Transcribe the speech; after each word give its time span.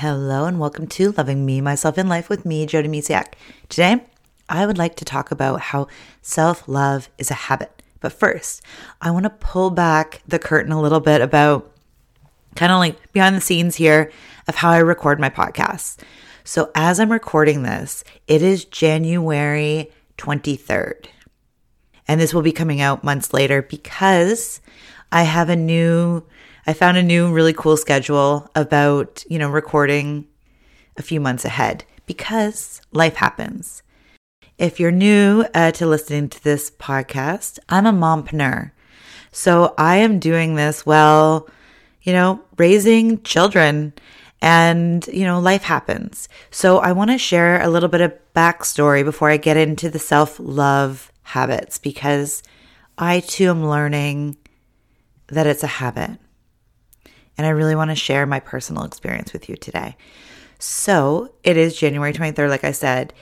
Hello 0.00 0.46
and 0.46 0.58
welcome 0.58 0.86
to 0.86 1.12
Loving 1.12 1.44
Me, 1.44 1.60
Myself 1.60 1.98
in 1.98 2.08
Life 2.08 2.30
with 2.30 2.46
me, 2.46 2.64
Jody 2.64 2.88
Myciak. 2.88 3.34
Today, 3.68 4.02
I 4.48 4.64
would 4.64 4.78
like 4.78 4.96
to 4.96 5.04
talk 5.04 5.30
about 5.30 5.60
how 5.60 5.88
self 6.22 6.66
love 6.66 7.10
is 7.18 7.30
a 7.30 7.34
habit. 7.34 7.82
But 8.00 8.14
first, 8.14 8.62
I 9.02 9.10
want 9.10 9.24
to 9.24 9.28
pull 9.30 9.68
back 9.68 10.22
the 10.26 10.38
curtain 10.38 10.72
a 10.72 10.80
little 10.80 11.00
bit 11.00 11.20
about 11.20 11.70
kind 12.56 12.72
of 12.72 12.78
like 12.78 13.12
behind 13.12 13.36
the 13.36 13.42
scenes 13.42 13.76
here 13.76 14.10
of 14.48 14.54
how 14.54 14.70
I 14.70 14.78
record 14.78 15.20
my 15.20 15.28
podcasts. 15.28 15.98
So, 16.44 16.70
as 16.74 16.98
I'm 16.98 17.12
recording 17.12 17.62
this, 17.62 18.02
it 18.26 18.40
is 18.40 18.64
January 18.64 19.92
23rd. 20.16 21.08
And 22.08 22.18
this 22.18 22.32
will 22.32 22.40
be 22.40 22.52
coming 22.52 22.80
out 22.80 23.04
months 23.04 23.34
later 23.34 23.60
because 23.60 24.62
I 25.12 25.24
have 25.24 25.50
a 25.50 25.56
new 25.56 26.24
I 26.66 26.72
found 26.72 26.96
a 26.96 27.02
new 27.02 27.32
really 27.32 27.52
cool 27.52 27.76
schedule 27.76 28.48
about, 28.54 29.24
you 29.28 29.38
know, 29.38 29.48
recording 29.48 30.26
a 30.96 31.02
few 31.02 31.20
months 31.20 31.44
ahead 31.44 31.84
because 32.06 32.82
life 32.92 33.16
happens. 33.16 33.82
If 34.58 34.78
you're 34.78 34.90
new 34.90 35.46
uh, 35.54 35.70
to 35.72 35.86
listening 35.86 36.28
to 36.28 36.44
this 36.44 36.70
podcast, 36.70 37.58
I'm 37.68 37.86
a 37.86 37.92
mompreneur. 37.92 38.72
So 39.32 39.74
I 39.78 39.96
am 39.96 40.18
doing 40.18 40.54
this 40.54 40.84
while, 40.84 41.48
you 42.02 42.12
know, 42.12 42.42
raising 42.58 43.22
children 43.22 43.94
and, 44.42 45.06
you 45.06 45.24
know, 45.24 45.40
life 45.40 45.62
happens. 45.62 46.28
So 46.50 46.78
I 46.78 46.92
want 46.92 47.10
to 47.10 47.18
share 47.18 47.62
a 47.62 47.68
little 47.68 47.88
bit 47.88 48.00
of 48.00 48.12
backstory 48.34 49.04
before 49.04 49.30
I 49.30 49.36
get 49.38 49.56
into 49.56 49.88
the 49.88 49.98
self 49.98 50.38
love 50.38 51.10
habits 51.22 51.78
because 51.78 52.42
I 52.98 53.20
too 53.20 53.48
am 53.48 53.66
learning 53.66 54.36
that 55.28 55.46
it's 55.46 55.62
a 55.62 55.68
habit 55.68 56.18
and 57.40 57.46
I 57.46 57.50
really 57.52 57.74
want 57.74 57.90
to 57.90 57.94
share 57.94 58.26
my 58.26 58.38
personal 58.38 58.84
experience 58.84 59.32
with 59.32 59.48
you 59.48 59.56
today. 59.56 59.96
So 60.58 61.32
it 61.42 61.56
is 61.56 61.74
January 61.74 62.12
23rd, 62.12 62.50
like 62.50 62.64
I 62.64 62.72
said, 62.72 63.14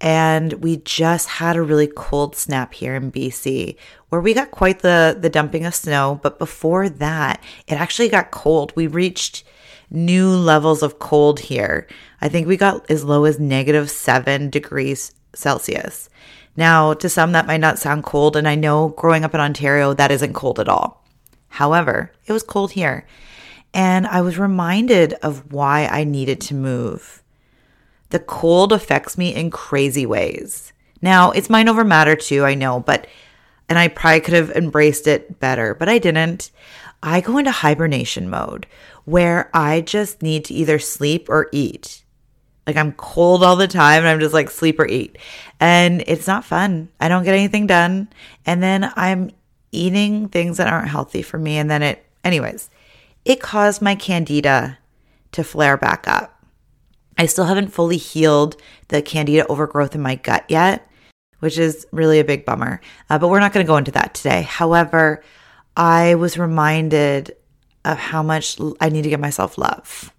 and 0.00 0.52
we 0.52 0.76
just 0.76 1.28
had 1.28 1.56
a 1.56 1.62
really 1.62 1.88
cold 1.88 2.36
snap 2.36 2.72
here 2.72 2.94
in 2.94 3.10
BC 3.10 3.76
where 4.10 4.20
we 4.20 4.32
got 4.32 4.52
quite 4.52 4.78
the, 4.78 5.18
the 5.20 5.28
dumping 5.28 5.66
of 5.66 5.74
snow. 5.74 6.20
But 6.22 6.38
before 6.38 6.88
that, 6.88 7.42
it 7.66 7.74
actually 7.74 8.08
got 8.08 8.30
cold. 8.30 8.72
We 8.76 8.86
reached 8.86 9.42
new 9.90 10.28
levels 10.28 10.80
of 10.80 11.00
cold 11.00 11.40
here. 11.40 11.88
I 12.20 12.28
think 12.28 12.46
we 12.46 12.56
got 12.56 12.88
as 12.88 13.02
low 13.02 13.24
as 13.24 13.40
negative 13.40 13.90
seven 13.90 14.50
degrees 14.50 15.12
Celsius. 15.34 16.08
Now, 16.56 16.94
to 16.94 17.08
some, 17.08 17.32
that 17.32 17.48
might 17.48 17.56
not 17.56 17.80
sound 17.80 18.04
cold. 18.04 18.36
And 18.36 18.46
I 18.46 18.54
know 18.54 18.90
growing 18.90 19.24
up 19.24 19.34
in 19.34 19.40
Ontario, 19.40 19.94
that 19.94 20.12
isn't 20.12 20.32
cold 20.32 20.60
at 20.60 20.68
all. 20.68 21.04
However, 21.48 22.12
it 22.26 22.32
was 22.32 22.44
cold 22.44 22.70
here. 22.70 23.04
And 23.74 24.06
I 24.06 24.22
was 24.22 24.38
reminded 24.38 25.14
of 25.14 25.52
why 25.52 25.86
I 25.86 26.04
needed 26.04 26.40
to 26.42 26.54
move. 26.54 27.22
The 28.10 28.20
cold 28.20 28.72
affects 28.72 29.18
me 29.18 29.34
in 29.34 29.50
crazy 29.50 30.06
ways. 30.06 30.72
Now, 31.02 31.32
it's 31.32 31.50
mind 31.50 31.68
over 31.68 31.84
matter 31.84 32.14
too, 32.14 32.44
I 32.44 32.54
know, 32.54 32.80
but, 32.80 33.08
and 33.68 33.78
I 33.78 33.88
probably 33.88 34.20
could 34.20 34.34
have 34.34 34.50
embraced 34.52 35.08
it 35.08 35.40
better, 35.40 35.74
but 35.74 35.88
I 35.88 35.98
didn't. 35.98 36.50
I 37.02 37.20
go 37.20 37.36
into 37.36 37.50
hibernation 37.50 38.30
mode 38.30 38.66
where 39.04 39.50
I 39.52 39.80
just 39.82 40.22
need 40.22 40.44
to 40.46 40.54
either 40.54 40.78
sleep 40.78 41.28
or 41.28 41.48
eat. 41.52 42.04
Like 42.66 42.76
I'm 42.76 42.92
cold 42.92 43.42
all 43.42 43.56
the 43.56 43.68
time 43.68 43.98
and 43.98 44.08
I'm 44.08 44.20
just 44.20 44.32
like 44.32 44.50
sleep 44.50 44.78
or 44.78 44.86
eat. 44.86 45.18
And 45.60 46.02
it's 46.06 46.26
not 46.26 46.44
fun. 46.44 46.88
I 47.00 47.08
don't 47.08 47.24
get 47.24 47.34
anything 47.34 47.66
done. 47.66 48.08
And 48.46 48.62
then 48.62 48.90
I'm 48.96 49.32
eating 49.72 50.28
things 50.28 50.56
that 50.56 50.72
aren't 50.72 50.88
healthy 50.88 51.20
for 51.20 51.36
me. 51.36 51.58
And 51.58 51.70
then 51.70 51.82
it, 51.82 52.06
anyways, 52.22 52.70
it 53.24 53.40
caused 53.40 53.80
my 53.80 53.94
candida 53.94 54.78
to 55.32 55.44
flare 55.44 55.76
back 55.76 56.06
up. 56.06 56.44
I 57.16 57.26
still 57.26 57.44
haven't 57.44 57.68
fully 57.68 57.96
healed 57.96 58.56
the 58.88 59.02
candida 59.02 59.46
overgrowth 59.46 59.94
in 59.94 60.02
my 60.02 60.16
gut 60.16 60.44
yet, 60.48 60.88
which 61.38 61.58
is 61.58 61.86
really 61.92 62.18
a 62.18 62.24
big 62.24 62.44
bummer. 62.44 62.80
Uh, 63.08 63.18
but 63.18 63.28
we're 63.28 63.40
not 63.40 63.52
going 63.52 63.64
to 63.64 63.70
go 63.70 63.76
into 63.76 63.92
that 63.92 64.14
today. 64.14 64.42
However, 64.42 65.22
I 65.76 66.16
was 66.16 66.38
reminded 66.38 67.36
of 67.84 67.98
how 67.98 68.22
much 68.22 68.58
I 68.80 68.88
need 68.88 69.02
to 69.02 69.10
give 69.10 69.20
myself 69.20 69.58
love. 69.58 70.12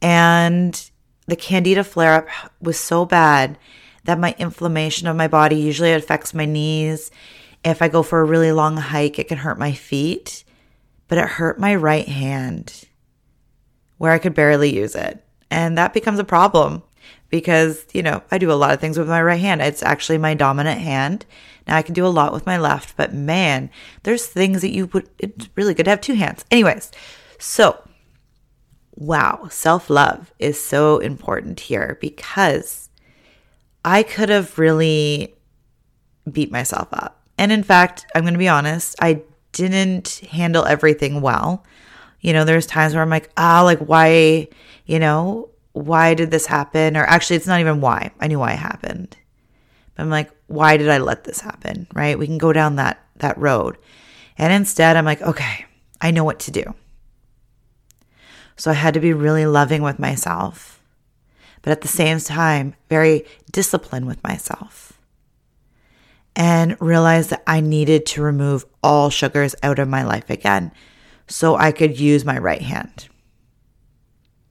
And 0.00 0.90
the 1.26 1.36
candida 1.36 1.84
flare 1.84 2.14
up 2.14 2.28
was 2.60 2.78
so 2.78 3.04
bad 3.04 3.58
that 4.04 4.18
my 4.18 4.34
inflammation 4.38 5.06
of 5.06 5.16
my 5.16 5.28
body 5.28 5.56
usually 5.56 5.92
affects 5.92 6.34
my 6.34 6.44
knees. 6.44 7.10
If 7.64 7.80
I 7.80 7.88
go 7.88 8.02
for 8.02 8.20
a 8.20 8.24
really 8.24 8.50
long 8.50 8.76
hike, 8.76 9.18
it 9.18 9.28
can 9.28 9.38
hurt 9.38 9.58
my 9.58 9.72
feet 9.72 10.44
but 11.12 11.18
it 11.18 11.28
hurt 11.28 11.58
my 11.58 11.74
right 11.74 12.08
hand 12.08 12.84
where 13.98 14.12
I 14.12 14.18
could 14.18 14.32
barely 14.32 14.74
use 14.74 14.94
it. 14.94 15.22
And 15.50 15.76
that 15.76 15.92
becomes 15.92 16.18
a 16.18 16.24
problem 16.24 16.82
because, 17.28 17.84
you 17.92 18.02
know, 18.02 18.22
I 18.30 18.38
do 18.38 18.50
a 18.50 18.54
lot 18.54 18.72
of 18.72 18.80
things 18.80 18.96
with 18.96 19.10
my 19.10 19.20
right 19.22 19.38
hand. 19.38 19.60
It's 19.60 19.82
actually 19.82 20.16
my 20.16 20.32
dominant 20.32 20.80
hand. 20.80 21.26
Now 21.68 21.76
I 21.76 21.82
can 21.82 21.92
do 21.92 22.06
a 22.06 22.08
lot 22.08 22.32
with 22.32 22.46
my 22.46 22.56
left, 22.56 22.96
but 22.96 23.12
man, 23.12 23.68
there's 24.04 24.24
things 24.24 24.62
that 24.62 24.72
you 24.72 24.86
would, 24.94 25.06
it's 25.18 25.50
really 25.54 25.74
good 25.74 25.82
to 25.82 25.90
have 25.90 26.00
two 26.00 26.14
hands. 26.14 26.46
Anyways, 26.50 26.90
so 27.38 27.86
wow, 28.94 29.48
self 29.50 29.90
love 29.90 30.32
is 30.38 30.58
so 30.58 30.96
important 30.96 31.60
here 31.60 31.98
because 32.00 32.88
I 33.84 34.02
could 34.02 34.30
have 34.30 34.58
really 34.58 35.34
beat 36.32 36.50
myself 36.50 36.88
up. 36.90 37.20
And 37.36 37.52
in 37.52 37.64
fact, 37.64 38.06
I'm 38.14 38.22
going 38.22 38.32
to 38.32 38.38
be 38.38 38.48
honest, 38.48 38.96
I 38.98 39.24
didn't 39.52 40.22
handle 40.30 40.64
everything 40.64 41.20
well. 41.20 41.64
You 42.20 42.32
know, 42.32 42.44
there's 42.44 42.66
times 42.66 42.94
where 42.94 43.02
I'm 43.02 43.10
like, 43.10 43.30
ah, 43.36 43.62
like 43.62 43.78
why, 43.80 44.48
you 44.86 44.98
know, 44.98 45.50
why 45.72 46.14
did 46.14 46.30
this 46.30 46.46
happen? 46.46 46.96
Or 46.96 47.04
actually, 47.04 47.36
it's 47.36 47.46
not 47.46 47.60
even 47.60 47.80
why. 47.80 48.10
I 48.20 48.28
knew 48.28 48.38
why 48.38 48.52
it 48.52 48.58
happened. 48.58 49.16
But 49.94 50.02
I'm 50.02 50.10
like, 50.10 50.30
why 50.46 50.76
did 50.76 50.88
I 50.88 50.98
let 50.98 51.24
this 51.24 51.40
happen? 51.40 51.86
Right? 51.94 52.18
We 52.18 52.26
can 52.26 52.38
go 52.38 52.52
down 52.52 52.76
that 52.76 53.04
that 53.16 53.38
road. 53.38 53.78
And 54.38 54.52
instead, 54.52 54.96
I'm 54.96 55.04
like, 55.04 55.22
okay, 55.22 55.66
I 56.00 56.10
know 56.10 56.24
what 56.24 56.40
to 56.40 56.50
do. 56.50 56.74
So 58.56 58.70
I 58.70 58.74
had 58.74 58.94
to 58.94 59.00
be 59.00 59.12
really 59.12 59.46
loving 59.46 59.82
with 59.82 59.98
myself, 59.98 60.82
but 61.62 61.70
at 61.70 61.80
the 61.80 61.88
same 61.88 62.18
time, 62.18 62.74
very 62.88 63.24
disciplined 63.50 64.06
with 64.06 64.22
myself 64.22 64.91
and 66.34 66.76
realized 66.80 67.30
that 67.30 67.42
I 67.46 67.60
needed 67.60 68.06
to 68.06 68.22
remove 68.22 68.64
all 68.82 69.10
sugars 69.10 69.54
out 69.62 69.78
of 69.78 69.88
my 69.88 70.02
life 70.02 70.30
again 70.30 70.72
so 71.26 71.56
I 71.56 71.72
could 71.72 71.98
use 71.98 72.24
my 72.24 72.38
right 72.38 72.62
hand. 72.62 73.08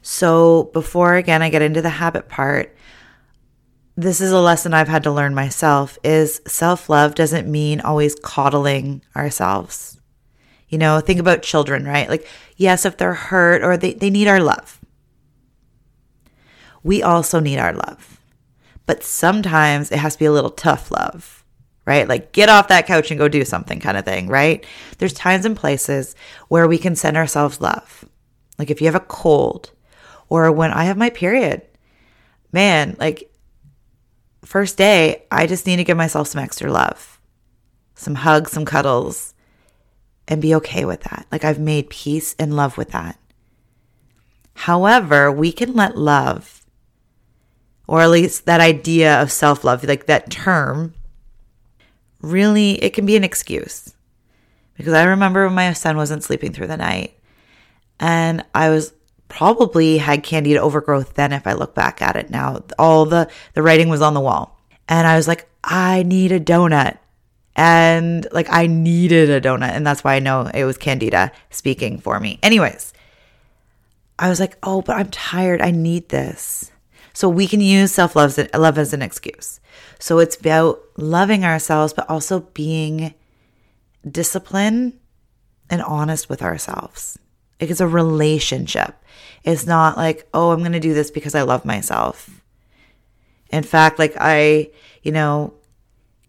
So, 0.01 0.65
before 0.73 1.15
again 1.15 1.41
I 1.41 1.49
get 1.49 1.61
into 1.61 1.81
the 1.81 1.89
habit 1.89 2.27
part, 2.27 2.75
this 3.95 4.21
is 4.21 4.31
a 4.31 4.39
lesson 4.39 4.73
I've 4.73 4.87
had 4.87 5.03
to 5.03 5.11
learn 5.11 5.35
myself 5.35 5.97
is 6.03 6.41
self-love 6.47 7.13
doesn't 7.13 7.51
mean 7.51 7.81
always 7.81 8.15
coddling 8.15 9.03
ourselves. 9.15 9.99
You 10.69 10.77
know, 10.77 11.01
think 11.01 11.19
about 11.19 11.43
children, 11.43 11.85
right? 11.85 12.09
Like, 12.09 12.25
yes, 12.55 12.85
if 12.85 12.97
they're 12.97 13.13
hurt 13.13 13.61
or 13.63 13.77
they, 13.77 13.93
they 13.93 14.09
need 14.09 14.27
our 14.27 14.39
love. 14.39 14.79
We 16.81 17.03
also 17.03 17.39
need 17.39 17.59
our 17.59 17.73
love. 17.73 18.19
But 18.85 19.03
sometimes 19.03 19.91
it 19.91 19.99
has 19.99 20.13
to 20.13 20.19
be 20.19 20.25
a 20.25 20.31
little 20.31 20.49
tough 20.49 20.89
love 20.89 21.40
right? 21.85 22.07
Like 22.07 22.31
get 22.31 22.49
off 22.49 22.67
that 22.67 22.87
couch 22.87 23.11
and 23.11 23.17
go 23.17 23.27
do 23.27 23.43
something 23.45 23.79
kind 23.79 23.97
of 23.97 24.05
thing, 24.05 24.27
right? 24.27 24.65
There's 24.97 25.13
times 25.13 25.45
and 25.45 25.55
places 25.55 26.15
where 26.47 26.67
we 26.67 26.77
can 26.77 26.95
send 26.95 27.17
ourselves 27.17 27.61
love. 27.61 28.05
Like 28.57 28.69
if 28.69 28.81
you 28.81 28.87
have 28.87 28.95
a 28.95 28.99
cold 28.99 29.71
or 30.29 30.51
when 30.51 30.71
I 30.71 30.83
have 30.85 30.97
my 30.97 31.09
period, 31.09 31.63
man, 32.51 32.95
like 32.99 33.31
first 34.45 34.77
day, 34.77 35.23
I 35.31 35.47
just 35.47 35.65
need 35.65 35.77
to 35.77 35.83
give 35.83 35.97
myself 35.97 36.27
some 36.27 36.43
extra 36.43 36.71
love, 36.71 37.19
some 37.95 38.15
hugs, 38.15 38.51
some 38.51 38.65
cuddles, 38.65 39.33
and 40.27 40.41
be 40.41 40.55
okay 40.55 40.85
with 40.85 41.01
that. 41.01 41.25
Like 41.31 41.43
I've 41.43 41.59
made 41.59 41.89
peace 41.89 42.35
and 42.37 42.55
love 42.55 42.77
with 42.77 42.91
that. 42.91 43.17
However, 44.53 45.31
we 45.31 45.51
can 45.51 45.73
let 45.73 45.97
love, 45.97 46.65
or 47.87 48.01
at 48.01 48.09
least 48.09 48.45
that 48.45 48.61
idea 48.61 49.21
of 49.21 49.31
self 49.31 49.63
love, 49.63 49.83
like 49.83 50.05
that 50.05 50.29
term, 50.29 50.93
really, 52.21 52.81
it 52.83 52.93
can 52.93 53.05
be 53.05 53.15
an 53.15 53.23
excuse. 53.23 53.93
Because 54.77 54.93
I 54.93 55.03
remember 55.03 55.45
when 55.45 55.55
my 55.55 55.73
son 55.73 55.97
wasn't 55.97 56.23
sleeping 56.23 56.53
through 56.53 56.67
the 56.67 56.77
night 56.77 57.17
and 57.99 58.43
I 58.55 58.69
was 58.69 58.93
probably 59.27 59.97
had 59.97 60.23
candida 60.23 60.59
overgrowth 60.59 61.13
then 61.13 61.31
if 61.31 61.47
I 61.47 61.53
look 61.53 61.73
back 61.73 62.01
at 62.01 62.15
it 62.15 62.29
now. 62.29 62.63
All 62.77 63.05
the 63.05 63.29
the 63.53 63.61
writing 63.61 63.89
was 63.89 64.01
on 64.01 64.13
the 64.13 64.19
wall. 64.19 64.59
And 64.89 65.07
I 65.07 65.15
was 65.15 65.27
like, 65.27 65.47
I 65.63 66.03
need 66.03 66.31
a 66.31 66.39
donut. 66.39 66.97
And 67.55 68.27
like 68.31 68.47
I 68.49 68.67
needed 68.67 69.29
a 69.29 69.39
donut 69.39 69.69
and 69.69 69.85
that's 69.85 70.03
why 70.03 70.15
I 70.15 70.19
know 70.19 70.49
it 70.53 70.65
was 70.65 70.77
candida 70.77 71.31
speaking 71.49 71.99
for 71.99 72.19
me. 72.19 72.39
Anyways, 72.41 72.93
I 74.19 74.29
was 74.29 74.39
like, 74.39 74.57
"Oh, 74.61 74.81
but 74.81 74.97
I'm 74.97 75.09
tired. 75.09 75.61
I 75.61 75.71
need 75.71 76.09
this." 76.09 76.71
So 77.13 77.27
we 77.27 77.47
can 77.47 77.59
use 77.59 77.91
self-love 77.91 78.37
love 78.53 78.77
as 78.77 78.93
an 78.93 79.01
excuse. 79.01 79.60
So 80.01 80.17
it's 80.17 80.35
about 80.35 80.81
loving 80.97 81.45
ourselves, 81.45 81.93
but 81.93 82.09
also 82.09 82.39
being 82.55 83.13
disciplined 84.09 84.99
and 85.69 85.83
honest 85.83 86.27
with 86.27 86.41
ourselves. 86.41 87.19
Like 87.59 87.69
it's 87.69 87.81
a 87.81 87.87
relationship. 87.87 88.95
It's 89.43 89.67
not 89.67 89.97
like, 89.97 90.27
oh, 90.33 90.51
I'm 90.51 90.61
going 90.61 90.71
to 90.71 90.79
do 90.79 90.95
this 90.95 91.11
because 91.11 91.35
I 91.35 91.43
love 91.43 91.65
myself. 91.65 92.41
In 93.51 93.61
fact, 93.61 93.99
like 93.99 94.15
I, 94.19 94.71
you 95.03 95.11
know, 95.11 95.53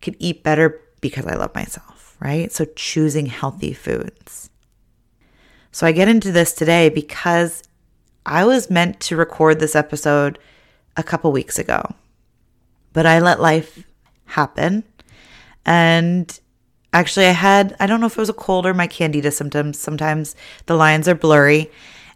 could 0.02 0.16
eat 0.18 0.42
better 0.42 0.78
because 1.00 1.24
I 1.24 1.34
love 1.36 1.54
myself, 1.54 2.14
right? 2.20 2.52
So 2.52 2.66
choosing 2.76 3.24
healthy 3.24 3.72
foods. 3.72 4.50
So 5.70 5.86
I 5.86 5.92
get 5.92 6.08
into 6.08 6.30
this 6.30 6.52
today 6.52 6.90
because 6.90 7.62
I 8.26 8.44
was 8.44 8.68
meant 8.68 9.00
to 9.00 9.16
record 9.16 9.60
this 9.60 9.74
episode 9.74 10.38
a 10.94 11.02
couple 11.02 11.32
weeks 11.32 11.58
ago, 11.58 11.94
but 12.92 13.06
I 13.06 13.18
let 13.20 13.40
life 13.40 13.84
happen. 14.26 14.84
And 15.64 16.38
actually, 16.92 17.26
I 17.26 17.32
had, 17.32 17.76
I 17.80 17.86
don't 17.86 18.00
know 18.00 18.06
if 18.06 18.16
it 18.16 18.20
was 18.20 18.28
a 18.28 18.34
cold 18.34 18.66
or 18.66 18.74
my 18.74 18.86
candida 18.86 19.30
symptoms. 19.30 19.78
Sometimes 19.78 20.34
the 20.66 20.74
lines 20.74 21.08
are 21.08 21.14
blurry. 21.14 21.70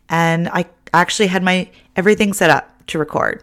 And 0.08 0.48
I 0.48 0.66
actually 0.92 1.28
had 1.28 1.42
my 1.42 1.70
everything 1.94 2.32
set 2.32 2.50
up 2.50 2.86
to 2.88 2.98
record. 2.98 3.42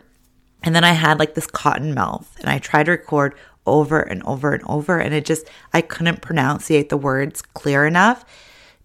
And 0.63 0.75
then 0.75 0.83
I 0.83 0.93
had 0.93 1.19
like 1.19 1.35
this 1.35 1.47
cotton 1.47 1.93
mouth 1.93 2.33
and 2.39 2.49
I 2.49 2.57
tried 2.57 2.85
to 2.85 2.91
record 2.91 3.35
over 3.65 3.99
and 3.99 4.23
over 4.23 4.53
and 4.53 4.63
over. 4.63 4.99
And 4.99 5.13
it 5.13 5.25
just, 5.25 5.47
I 5.73 5.81
couldn't 5.81 6.21
pronunciate 6.21 6.89
the 6.89 6.97
words 6.97 7.41
clear 7.41 7.85
enough 7.85 8.25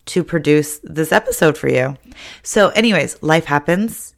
to 0.06 0.24
produce 0.24 0.80
this 0.82 1.12
episode 1.12 1.56
for 1.56 1.68
you. 1.68 1.96
So, 2.42 2.68
anyways, 2.70 3.22
life 3.22 3.44
happens. 3.44 4.14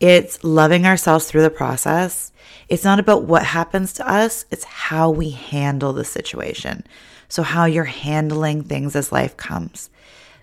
It's 0.00 0.42
loving 0.44 0.86
ourselves 0.86 1.26
through 1.26 1.42
the 1.42 1.50
process. 1.50 2.32
It's 2.68 2.84
not 2.84 3.00
about 3.00 3.24
what 3.24 3.44
happens 3.44 3.92
to 3.94 4.08
us, 4.08 4.44
it's 4.50 4.64
how 4.64 5.10
we 5.10 5.30
handle 5.30 5.92
the 5.92 6.04
situation. 6.04 6.84
So, 7.28 7.42
how 7.42 7.64
you're 7.64 7.84
handling 7.84 8.62
things 8.62 8.96
as 8.96 9.12
life 9.12 9.36
comes. 9.36 9.90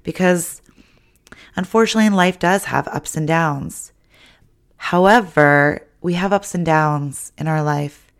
Because 0.03 0.61
unfortunately, 1.55 2.09
life 2.15 2.37
does 2.37 2.65
have 2.65 2.87
ups 2.89 3.15
and 3.15 3.27
downs. 3.27 3.91
However, 4.77 5.87
we 6.01 6.13
have 6.13 6.33
ups 6.33 6.53
and 6.53 6.65
downs 6.65 7.31
in 7.37 7.47
our 7.47 7.63
life 7.63 8.11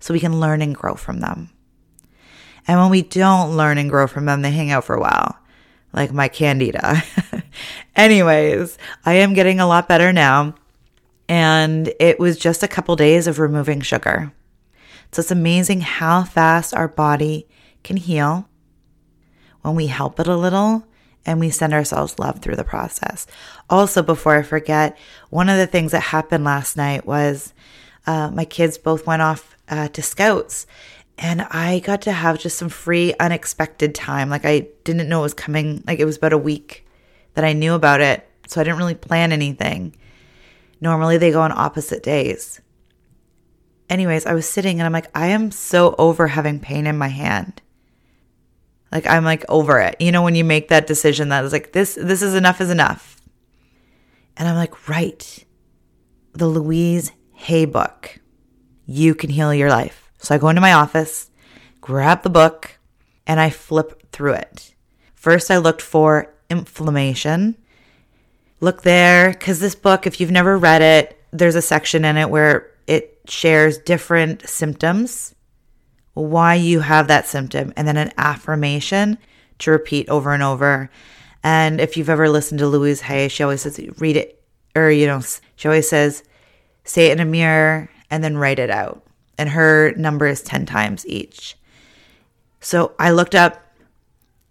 so 0.00 0.12
we 0.12 0.20
can 0.20 0.40
learn 0.40 0.62
and 0.62 0.74
grow 0.74 0.94
from 0.94 1.20
them. 1.20 1.50
And 2.66 2.80
when 2.80 2.90
we 2.90 3.02
don't 3.02 3.56
learn 3.56 3.78
and 3.78 3.88
grow 3.88 4.06
from 4.06 4.24
them, 4.26 4.42
they 4.42 4.50
hang 4.50 4.70
out 4.70 4.84
for 4.84 4.96
a 4.96 5.00
while, 5.00 5.38
like 5.92 6.12
my 6.12 6.28
candida. 6.28 7.02
Anyways, 7.96 8.78
I 9.06 9.14
am 9.14 9.34
getting 9.34 9.60
a 9.60 9.66
lot 9.66 9.88
better 9.88 10.12
now. 10.12 10.54
And 11.28 11.92
it 12.00 12.18
was 12.18 12.38
just 12.38 12.62
a 12.62 12.68
couple 12.68 12.96
days 12.96 13.26
of 13.26 13.38
removing 13.38 13.80
sugar. 13.80 14.32
So 15.12 15.20
it's 15.20 15.30
amazing 15.30 15.82
how 15.82 16.24
fast 16.24 16.74
our 16.74 16.88
body 16.88 17.46
can 17.82 17.96
heal 17.96 18.48
when 19.62 19.74
we 19.74 19.86
help 19.86 20.20
it 20.20 20.26
a 20.26 20.36
little 20.36 20.84
and 21.26 21.40
we 21.40 21.50
send 21.50 21.74
ourselves 21.74 22.18
love 22.18 22.40
through 22.40 22.56
the 22.56 22.64
process. 22.64 23.26
Also, 23.68 24.02
before 24.02 24.36
I 24.36 24.42
forget, 24.42 24.96
one 25.30 25.48
of 25.48 25.58
the 25.58 25.66
things 25.66 25.92
that 25.92 26.00
happened 26.00 26.44
last 26.44 26.76
night 26.76 27.06
was 27.06 27.52
uh, 28.06 28.30
my 28.30 28.44
kids 28.44 28.78
both 28.78 29.06
went 29.06 29.22
off 29.22 29.56
uh, 29.68 29.88
to 29.88 30.02
scouts 30.02 30.66
and 31.18 31.42
I 31.42 31.80
got 31.80 32.02
to 32.02 32.12
have 32.12 32.38
just 32.38 32.56
some 32.56 32.68
free, 32.68 33.12
unexpected 33.18 33.94
time. 33.94 34.30
Like, 34.30 34.44
I 34.44 34.68
didn't 34.84 35.08
know 35.08 35.20
it 35.20 35.22
was 35.22 35.34
coming. 35.34 35.82
Like, 35.86 35.98
it 35.98 36.04
was 36.04 36.16
about 36.16 36.32
a 36.32 36.38
week 36.38 36.86
that 37.34 37.44
I 37.44 37.52
knew 37.54 37.74
about 37.74 38.00
it. 38.00 38.26
So 38.46 38.60
I 38.60 38.64
didn't 38.64 38.78
really 38.78 38.94
plan 38.94 39.32
anything. 39.32 39.96
Normally, 40.80 41.18
they 41.18 41.30
go 41.30 41.42
on 41.42 41.52
opposite 41.52 42.02
days. 42.02 42.60
Anyways, 43.90 44.26
I 44.26 44.34
was 44.34 44.48
sitting 44.48 44.78
and 44.78 44.86
I'm 44.86 44.92
like, 44.92 45.10
I 45.14 45.28
am 45.28 45.50
so 45.50 45.94
over 45.98 46.28
having 46.28 46.60
pain 46.60 46.86
in 46.86 46.98
my 46.98 47.08
hand. 47.08 47.62
Like 48.92 49.06
I'm 49.06 49.24
like 49.24 49.44
over 49.48 49.80
it. 49.80 49.96
You 50.00 50.12
know 50.12 50.22
when 50.22 50.34
you 50.34 50.44
make 50.44 50.68
that 50.68 50.86
decision 50.86 51.28
that 51.28 51.44
is 51.44 51.52
like 51.52 51.72
this 51.72 51.94
this 51.94 52.22
is 52.22 52.34
enough 52.34 52.60
is 52.60 52.70
enough. 52.70 53.20
And 54.36 54.48
I'm 54.48 54.56
like, 54.56 54.88
right. 54.88 55.44
The 56.32 56.46
Louise 56.46 57.12
Hay 57.32 57.64
book. 57.64 58.20
You 58.86 59.14
can 59.14 59.30
heal 59.30 59.52
your 59.52 59.70
life. 59.70 60.10
So 60.18 60.34
I 60.34 60.38
go 60.38 60.48
into 60.48 60.60
my 60.60 60.72
office, 60.72 61.30
grab 61.80 62.22
the 62.22 62.30
book, 62.30 62.78
and 63.26 63.38
I 63.38 63.50
flip 63.50 64.10
through 64.12 64.34
it. 64.34 64.74
First 65.14 65.50
I 65.50 65.58
looked 65.58 65.82
for 65.82 66.34
inflammation. 66.48 67.56
Look 68.60 68.82
there 68.82 69.34
cuz 69.34 69.60
this 69.60 69.74
book 69.74 70.06
if 70.06 70.20
you've 70.20 70.30
never 70.30 70.58
read 70.58 70.82
it, 70.82 71.20
there's 71.32 71.54
a 71.54 71.62
section 71.62 72.04
in 72.04 72.16
it 72.16 72.30
where 72.30 72.70
it 72.86 73.20
shares 73.28 73.78
different 73.78 74.48
symptoms 74.48 75.34
why 76.26 76.54
you 76.54 76.80
have 76.80 77.08
that 77.08 77.26
symptom, 77.26 77.72
and 77.76 77.86
then 77.86 77.96
an 77.96 78.12
affirmation 78.18 79.18
to 79.60 79.70
repeat 79.70 80.08
over 80.08 80.32
and 80.32 80.42
over. 80.42 80.90
And 81.42 81.80
if 81.80 81.96
you've 81.96 82.10
ever 82.10 82.28
listened 82.28 82.58
to 82.58 82.66
Louise 82.66 83.02
Hay, 83.02 83.28
she 83.28 83.42
always 83.42 83.62
says, 83.62 83.80
read 83.98 84.16
it, 84.16 84.42
or, 84.74 84.90
you 84.90 85.06
know, 85.06 85.20
she 85.56 85.68
always 85.68 85.88
says, 85.88 86.24
say 86.84 87.06
it 87.06 87.12
in 87.12 87.20
a 87.20 87.24
mirror 87.24 87.88
and 88.10 88.24
then 88.24 88.36
write 88.36 88.58
it 88.58 88.70
out. 88.70 89.04
And 89.36 89.50
her 89.50 89.92
number 89.96 90.26
is 90.26 90.42
10 90.42 90.66
times 90.66 91.06
each. 91.06 91.56
So 92.60 92.94
I 92.98 93.12
looked 93.12 93.36
up 93.36 93.62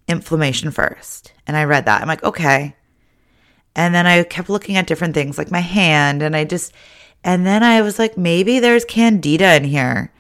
inflammation 0.08 0.72
first 0.72 1.34
and 1.46 1.58
I 1.58 1.66
read 1.66 1.86
that. 1.86 2.02
I'm 2.02 2.08
like, 2.08 2.24
okay. 2.24 2.77
And 3.78 3.94
then 3.94 4.08
I 4.08 4.24
kept 4.24 4.50
looking 4.50 4.76
at 4.76 4.88
different 4.88 5.14
things 5.14 5.38
like 5.38 5.52
my 5.52 5.60
hand 5.62 6.24
and 6.24 6.36
I 6.36 6.44
just, 6.44 6.74
and 7.24 7.46
then 7.46 7.64
I 7.64 7.82
was 7.82 8.00
like, 8.00 8.18
maybe 8.18 8.60
there's 8.60 8.84
candida 8.84 9.56
in 9.56 9.64
here. 9.64 10.12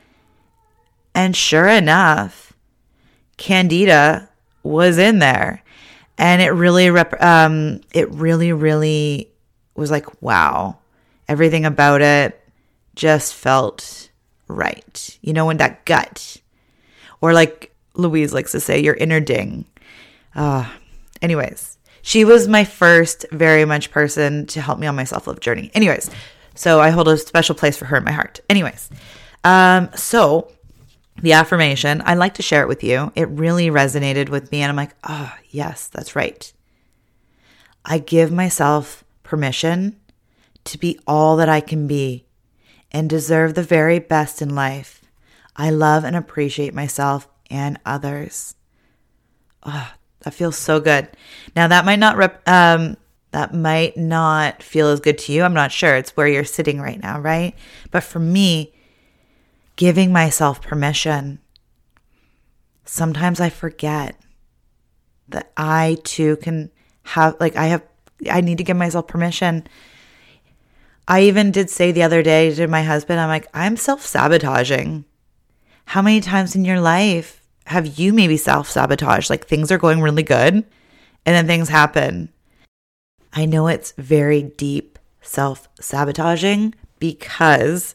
And 1.15 1.35
sure 1.35 1.67
enough, 1.67 2.53
Candida 3.37 4.29
was 4.61 4.99
in 4.99 5.17
there. 5.17 5.63
And 6.19 6.41
it 6.41 6.49
really, 6.49 6.91
rep- 6.91 7.21
um, 7.21 7.81
it 7.93 8.09
really, 8.11 8.53
really 8.53 9.31
was 9.75 9.89
like, 9.89 10.21
wow, 10.21 10.77
everything 11.27 11.65
about 11.65 12.01
it 12.01 12.39
just 12.95 13.33
felt 13.33 14.09
right. 14.47 15.17
You 15.21 15.33
know, 15.33 15.47
when 15.47 15.57
that 15.57 15.85
gut, 15.85 16.37
or 17.21 17.33
like 17.33 17.75
Louise 17.95 18.33
likes 18.33 18.51
to 18.51 18.59
say, 18.59 18.79
your 18.79 18.95
inner 18.95 19.19
ding. 19.19 19.65
Uh, 20.35 20.69
anyways, 21.21 21.76
she 22.07 22.23
was 22.23 22.47
my 22.47 22.63
first 22.63 23.25
very 23.33 23.65
much 23.65 23.91
person 23.91 24.45
to 24.45 24.61
help 24.61 24.79
me 24.79 24.87
on 24.87 24.95
my 24.95 25.03
self 25.03 25.27
love 25.27 25.41
journey. 25.41 25.69
Anyways, 25.73 26.09
so 26.55 26.79
I 26.79 26.89
hold 26.89 27.09
a 27.09 27.17
special 27.17 27.53
place 27.53 27.75
for 27.75 27.83
her 27.83 27.97
in 27.97 28.05
my 28.05 28.13
heart. 28.13 28.39
Anyways, 28.49 28.89
um, 29.43 29.89
so 29.93 30.49
the 31.21 31.33
affirmation, 31.33 31.99
I'd 31.99 32.17
like 32.17 32.35
to 32.35 32.41
share 32.41 32.61
it 32.61 32.69
with 32.69 32.81
you. 32.81 33.11
It 33.13 33.27
really 33.27 33.67
resonated 33.67 34.29
with 34.29 34.53
me. 34.53 34.61
And 34.61 34.69
I'm 34.69 34.77
like, 34.77 34.95
oh, 35.03 35.33
yes, 35.49 35.89
that's 35.89 36.15
right. 36.15 36.53
I 37.83 37.97
give 37.97 38.31
myself 38.31 39.03
permission 39.23 39.99
to 40.63 40.77
be 40.77 40.97
all 41.05 41.35
that 41.35 41.49
I 41.49 41.59
can 41.59 41.87
be 41.87 42.25
and 42.89 43.09
deserve 43.09 43.53
the 43.53 43.63
very 43.63 43.99
best 43.99 44.41
in 44.41 44.55
life. 44.55 45.01
I 45.57 45.71
love 45.71 46.05
and 46.05 46.15
appreciate 46.15 46.73
myself 46.73 47.27
and 47.49 47.77
others. 47.85 48.55
Oh, 49.63 49.91
that 50.21 50.33
feels 50.33 50.57
so 50.57 50.79
good. 50.79 51.07
Now 51.55 51.67
that 51.67 51.85
might 51.85 51.99
not 51.99 52.17
rep- 52.17 52.47
um 52.47 52.97
that 53.31 53.53
might 53.53 53.97
not 53.97 54.63
feel 54.63 54.87
as 54.87 54.99
good 54.99 55.17
to 55.19 55.33
you. 55.33 55.43
I'm 55.43 55.53
not 55.53 55.71
sure. 55.71 55.95
It's 55.95 56.15
where 56.15 56.27
you're 56.27 56.45
sitting 56.45 56.79
right 56.79 57.01
now, 57.01 57.19
right? 57.19 57.53
But 57.91 58.03
for 58.03 58.19
me, 58.19 58.73
giving 59.75 60.11
myself 60.11 60.61
permission. 60.61 61.39
Sometimes 62.85 63.39
I 63.39 63.49
forget 63.49 64.19
that 65.29 65.51
I 65.57 65.97
too 66.03 66.37
can 66.37 66.71
have, 67.03 67.35
like, 67.39 67.55
I 67.55 67.67
have, 67.67 67.83
I 68.31 68.41
need 68.41 68.57
to 68.59 68.63
give 68.63 68.77
myself 68.77 69.07
permission. 69.07 69.67
I 71.07 71.21
even 71.23 71.51
did 71.51 71.69
say 71.69 71.91
the 71.91 72.03
other 72.03 72.23
day 72.23 72.53
to 72.55 72.67
my 72.67 72.83
husband, 72.83 73.19
I'm 73.19 73.29
like, 73.29 73.47
I'm 73.53 73.77
self 73.77 74.05
sabotaging. 74.05 75.05
How 75.85 76.01
many 76.01 76.21
times 76.21 76.55
in 76.55 76.65
your 76.65 76.79
life 76.79 77.36
have 77.67 77.99
you 77.99 78.13
maybe 78.13 78.37
self 78.37 78.69
sabotaged? 78.69 79.29
Like 79.29 79.45
things 79.45 79.71
are 79.71 79.77
going 79.77 80.01
really 80.01 80.23
good 80.23 80.53
and 80.53 80.65
then 81.25 81.47
things 81.47 81.67
happen. 81.67 82.29
I 83.33 83.45
know 83.45 83.67
it's 83.67 83.91
very 83.97 84.41
deep 84.41 84.97
self 85.21 85.67
sabotaging 85.79 86.73
because 86.99 87.93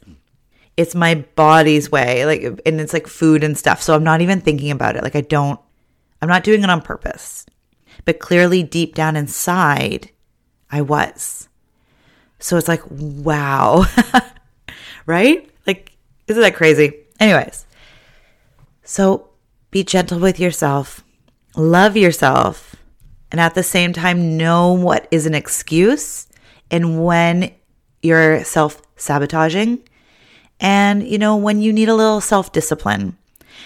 it's 0.76 0.94
my 0.94 1.14
body's 1.34 1.90
way 1.90 2.24
like 2.26 2.42
and 2.66 2.80
it's 2.80 2.92
like 2.92 3.06
food 3.06 3.42
and 3.44 3.56
stuff 3.58 3.82
so 3.82 3.94
i'm 3.94 4.04
not 4.04 4.20
even 4.20 4.40
thinking 4.40 4.70
about 4.70 4.96
it. 4.96 5.02
Like 5.02 5.16
i 5.16 5.22
don't 5.22 5.58
i'm 6.20 6.28
not 6.28 6.44
doing 6.44 6.62
it 6.62 6.70
on 6.70 6.82
purpose. 6.82 7.46
But 8.04 8.18
clearly 8.20 8.62
deep 8.62 8.94
down 8.94 9.16
inside 9.16 10.10
i 10.70 10.82
was. 10.82 11.48
So 12.38 12.58
it's 12.58 12.68
like 12.68 12.82
wow. 12.90 13.86
Right? 15.06 15.50
Like 15.66 15.92
isn't 16.28 16.42
that 16.42 16.54
crazy? 16.54 16.92
Anyways. 17.18 17.66
So 18.84 19.31
be 19.72 19.82
gentle 19.82 20.20
with 20.20 20.38
yourself 20.38 21.02
love 21.56 21.96
yourself 21.96 22.76
and 23.32 23.40
at 23.40 23.54
the 23.54 23.62
same 23.64 23.92
time 23.92 24.36
know 24.36 24.72
what 24.72 25.08
is 25.10 25.26
an 25.26 25.34
excuse 25.34 26.28
and 26.70 27.04
when 27.04 27.52
you're 28.02 28.44
self 28.44 28.80
sabotaging 28.96 29.82
and, 30.62 31.06
you 31.06 31.18
know, 31.18 31.36
when 31.36 31.60
you 31.60 31.72
need 31.72 31.88
a 31.88 31.94
little 31.94 32.20
self 32.20 32.52
discipline, 32.52 33.18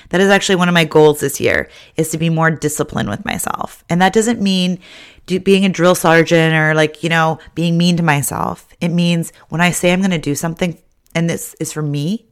That 0.08 0.20
is 0.20 0.30
actually 0.30 0.56
one 0.56 0.68
of 0.68 0.74
my 0.74 0.84
goals 0.84 1.20
this 1.20 1.40
year 1.40 1.68
is 1.96 2.08
to 2.10 2.18
be 2.18 2.30
more 2.30 2.50
disciplined 2.50 3.10
with 3.10 3.24
myself. 3.24 3.84
And 3.90 4.00
that 4.00 4.12
doesn't 4.14 4.40
mean 4.40 4.78
do, 5.26 5.38
being 5.38 5.64
a 5.64 5.68
drill 5.68 5.94
sergeant 5.94 6.54
or 6.54 6.74
like, 6.74 7.02
you 7.02 7.08
know, 7.08 7.38
being 7.54 7.76
mean 7.76 7.96
to 7.98 8.02
myself. 8.02 8.68
It 8.80 8.88
means 8.88 9.32
when 9.48 9.60
I 9.60 9.72
say 9.72 9.92
I'm 9.92 10.00
going 10.00 10.10
to 10.10 10.18
do 10.18 10.34
something 10.34 10.78
and 11.14 11.28
this 11.28 11.54
is 11.60 11.72
for 11.72 11.82
me, 11.82 12.26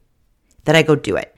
that 0.64 0.76
I 0.76 0.82
go 0.82 0.94
do 0.94 1.16
it. 1.16 1.33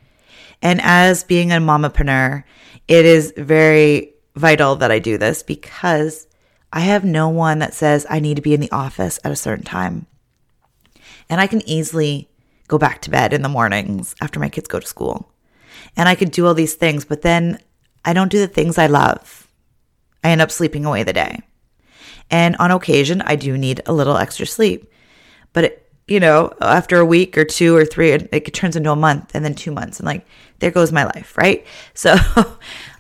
And 0.63 0.81
as 0.83 1.25
being 1.25 1.53
a 1.53 1.57
mamapreneur, 1.57 2.45
it 2.89 3.05
is 3.05 3.33
very 3.37 4.15
vital 4.35 4.77
that 4.77 4.91
I 4.91 4.99
do 4.99 5.19
this 5.19 5.43
because 5.43 6.27
I 6.73 6.81
have 6.81 7.05
no 7.05 7.29
one 7.29 7.59
that 7.61 7.75
says 7.75 8.07
I 8.09 8.21
need 8.21 8.37
to 8.37 8.43
be 8.43 8.55
in 8.55 8.61
the 8.61 8.71
office 8.71 9.19
at 9.25 9.33
a 9.33 9.37
certain 9.37 9.65
time. 9.65 10.07
And 11.29 11.41
I 11.41 11.47
can 11.47 11.67
easily 11.69 12.29
go 12.69 12.79
back 12.79 13.03
to 13.03 13.11
bed 13.11 13.33
in 13.33 13.43
the 13.43 13.49
mornings 13.49 14.15
after 14.21 14.41
my 14.41 14.49
kids 14.49 14.69
go 14.69 14.81
to 14.81 14.87
school. 14.87 15.33
And 15.97 16.09
I 16.09 16.15
could 16.15 16.31
do 16.31 16.47
all 16.47 16.55
these 16.55 16.75
things, 16.75 17.05
but 17.05 17.23
then 17.23 17.61
I 18.05 18.13
don't 18.13 18.31
do 18.31 18.39
the 18.39 18.47
things 18.47 18.79
I 18.79 18.87
love. 18.87 19.49
I 20.23 20.31
end 20.31 20.41
up 20.41 20.51
sleeping 20.51 20.85
away 20.85 21.03
the 21.03 21.13
day. 21.13 21.41
And 22.31 22.57
on 22.57 22.71
occasion, 22.71 23.23
I 23.23 23.37
do 23.37 23.57
need 23.57 23.83
a 23.87 23.93
little 23.93 24.17
extra 24.17 24.47
sleep. 24.47 24.91
But, 25.53 25.65
it, 25.65 25.93
you 26.09 26.21
know, 26.21 26.53
after 26.61 26.99
a 26.99 27.05
week 27.05 27.39
or 27.39 27.45
two 27.45 27.75
or 27.77 27.85
three, 27.85 28.11
it, 28.11 28.29
it 28.33 28.55
turns 28.55 28.77
into 28.77 28.91
a 28.91 28.97
month 28.97 29.35
and 29.35 29.45
then 29.45 29.55
two 29.55 29.71
months. 29.71 29.99
And 29.99 30.07
like, 30.07 30.27
there 30.59 30.71
goes 30.71 30.93
my 30.93 31.05
life, 31.05 31.37
right? 31.37 31.67
So 31.95 32.17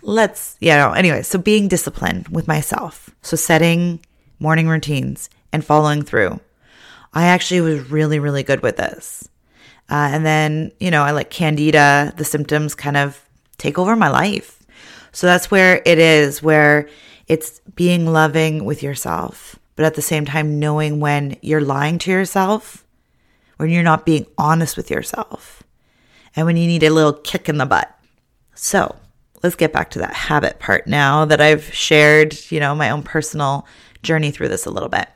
let's, 0.02 0.56
you 0.60 0.70
know, 0.70 0.92
anyway, 0.92 1.22
so 1.22 1.38
being 1.38 1.68
disciplined 1.68 2.28
with 2.28 2.48
myself. 2.48 3.10
So 3.22 3.36
setting 3.36 4.00
morning 4.38 4.68
routines 4.68 5.28
and 5.52 5.64
following 5.64 6.02
through. 6.02 6.40
I 7.12 7.26
actually 7.26 7.60
was 7.62 7.90
really, 7.90 8.18
really 8.18 8.42
good 8.42 8.62
with 8.62 8.76
this. 8.76 9.28
Uh, 9.88 10.10
and 10.12 10.26
then, 10.26 10.72
you 10.80 10.90
know, 10.90 11.02
I 11.02 11.12
like 11.12 11.30
candida, 11.30 12.12
the 12.16 12.24
symptoms 12.24 12.74
kind 12.74 12.96
of 12.96 13.22
take 13.58 13.78
over 13.78 13.96
my 13.96 14.08
life. 14.08 14.62
So 15.12 15.26
that's 15.26 15.50
where 15.50 15.80
it 15.86 15.98
is, 15.98 16.42
where 16.42 16.88
it's 17.26 17.60
being 17.74 18.06
loving 18.06 18.64
with 18.64 18.82
yourself, 18.82 19.58
but 19.74 19.84
at 19.84 19.94
the 19.94 20.02
same 20.02 20.24
time, 20.24 20.58
knowing 20.58 21.00
when 21.00 21.36
you're 21.40 21.60
lying 21.60 21.98
to 22.00 22.10
yourself, 22.10 22.84
when 23.56 23.70
you're 23.70 23.82
not 23.82 24.06
being 24.06 24.26
honest 24.36 24.76
with 24.76 24.90
yourself, 24.90 25.62
and 26.36 26.46
when 26.46 26.56
you 26.56 26.66
need 26.66 26.82
a 26.82 26.90
little 26.90 27.14
kick 27.14 27.48
in 27.48 27.56
the 27.56 27.66
butt. 27.66 27.92
So 28.54 28.94
let's 29.42 29.56
get 29.56 29.72
back 29.72 29.90
to 29.90 29.98
that 30.00 30.14
habit 30.14 30.58
part 30.58 30.86
now 30.86 31.24
that 31.24 31.40
I've 31.40 31.74
shared, 31.74 32.38
you 32.50 32.60
know, 32.60 32.74
my 32.74 32.90
own 32.90 33.02
personal 33.02 33.66
journey 34.02 34.30
through 34.30 34.48
this 34.48 34.66
a 34.66 34.70
little 34.70 34.88
bit. 34.88 35.08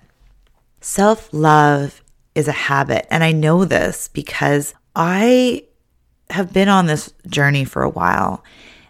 Self 0.80 1.28
love 1.32 2.02
is 2.34 2.48
a 2.48 2.52
habit. 2.52 3.06
And 3.10 3.22
I 3.22 3.32
know 3.32 3.64
this 3.64 4.08
because 4.08 4.74
I 4.96 5.64
have 6.30 6.52
been 6.52 6.68
on 6.68 6.86
this 6.86 7.12
journey 7.26 7.64
for 7.64 7.82
a 7.82 7.90
while 7.90 8.44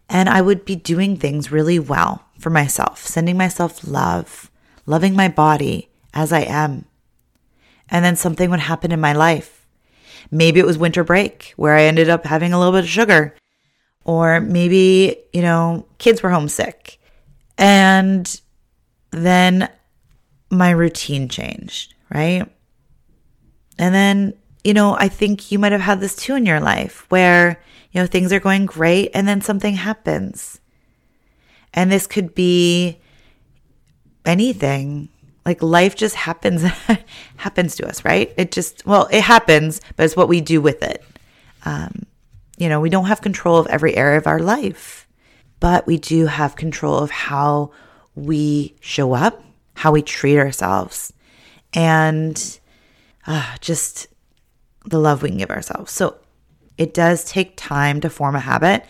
and 0.08 0.28
I 0.28 0.40
would 0.40 0.64
be 0.64 0.76
doing 0.76 1.16
things 1.16 1.52
really 1.52 1.78
well 1.78 2.24
for 2.38 2.50
myself, 2.50 3.06
sending 3.06 3.36
myself 3.36 3.86
love, 3.86 4.50
loving 4.86 5.14
my 5.14 5.28
body 5.28 5.88
as 6.12 6.32
I 6.32 6.40
am. 6.40 6.84
And 7.88 8.04
then 8.04 8.16
something 8.16 8.50
would 8.50 8.60
happen 8.60 8.92
in 8.92 9.00
my 9.00 9.12
life. 9.12 9.59
Maybe 10.30 10.60
it 10.60 10.66
was 10.66 10.78
winter 10.78 11.04
break 11.04 11.52
where 11.56 11.74
I 11.74 11.84
ended 11.84 12.08
up 12.08 12.24
having 12.24 12.52
a 12.52 12.58
little 12.58 12.72
bit 12.72 12.84
of 12.84 12.90
sugar. 12.90 13.34
Or 14.04 14.40
maybe, 14.40 15.16
you 15.32 15.42
know, 15.42 15.86
kids 15.98 16.22
were 16.22 16.30
homesick. 16.30 16.98
And 17.58 18.40
then 19.10 19.68
my 20.50 20.70
routine 20.70 21.28
changed, 21.28 21.94
right? 22.12 22.46
And 23.78 23.94
then, 23.94 24.34
you 24.64 24.74
know, 24.74 24.94
I 24.94 25.08
think 25.08 25.50
you 25.50 25.58
might 25.58 25.72
have 25.72 25.80
had 25.80 26.00
this 26.00 26.16
too 26.16 26.34
in 26.34 26.46
your 26.46 26.60
life 26.60 27.06
where, 27.08 27.60
you 27.92 28.00
know, 28.00 28.06
things 28.06 28.32
are 28.32 28.40
going 28.40 28.66
great 28.66 29.10
and 29.14 29.26
then 29.26 29.40
something 29.40 29.74
happens. 29.74 30.60
And 31.72 31.90
this 31.90 32.06
could 32.06 32.34
be 32.34 32.98
anything. 34.24 35.08
Like 35.44 35.62
life 35.62 35.96
just 35.96 36.14
happens 36.14 36.62
happens 37.36 37.76
to 37.76 37.88
us, 37.88 38.04
right? 38.04 38.32
It 38.36 38.52
just 38.52 38.84
well, 38.86 39.08
it 39.10 39.22
happens, 39.22 39.80
but 39.96 40.04
it's 40.04 40.16
what 40.16 40.28
we 40.28 40.40
do 40.40 40.60
with 40.60 40.82
it. 40.82 41.02
Um, 41.64 42.06
you 42.58 42.68
know, 42.68 42.80
we 42.80 42.90
don't 42.90 43.06
have 43.06 43.20
control 43.20 43.56
of 43.56 43.66
every 43.68 43.96
area 43.96 44.18
of 44.18 44.26
our 44.26 44.38
life, 44.38 45.08
but 45.60 45.86
we 45.86 45.96
do 45.96 46.26
have 46.26 46.56
control 46.56 46.98
of 46.98 47.10
how 47.10 47.70
we 48.14 48.74
show 48.80 49.14
up, 49.14 49.42
how 49.74 49.92
we 49.92 50.02
treat 50.02 50.38
ourselves, 50.38 51.12
and 51.72 52.60
uh, 53.26 53.56
just 53.60 54.08
the 54.84 54.98
love 54.98 55.22
we 55.22 55.30
can 55.30 55.38
give 55.38 55.50
ourselves. 55.50 55.92
So 55.92 56.16
it 56.76 56.94
does 56.94 57.24
take 57.24 57.56
time 57.56 58.00
to 58.00 58.10
form 58.10 58.34
a 58.34 58.40
habit. 58.40 58.84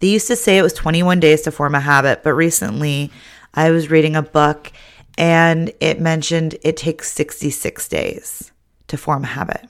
They 0.00 0.08
used 0.08 0.28
to 0.28 0.36
say 0.36 0.58
it 0.58 0.62
was 0.62 0.72
21 0.74 1.20
days 1.20 1.42
to 1.42 1.50
form 1.50 1.74
a 1.74 1.80
habit, 1.80 2.22
but 2.22 2.34
recently 2.34 3.10
I 3.54 3.70
was 3.70 3.90
reading 3.90 4.16
a 4.16 4.22
book 4.22 4.72
and 5.18 5.72
it 5.80 6.00
mentioned 6.00 6.56
it 6.62 6.76
takes 6.76 7.12
66 7.12 7.88
days 7.88 8.52
to 8.86 8.96
form 8.96 9.24
a 9.24 9.26
habit. 9.26 9.68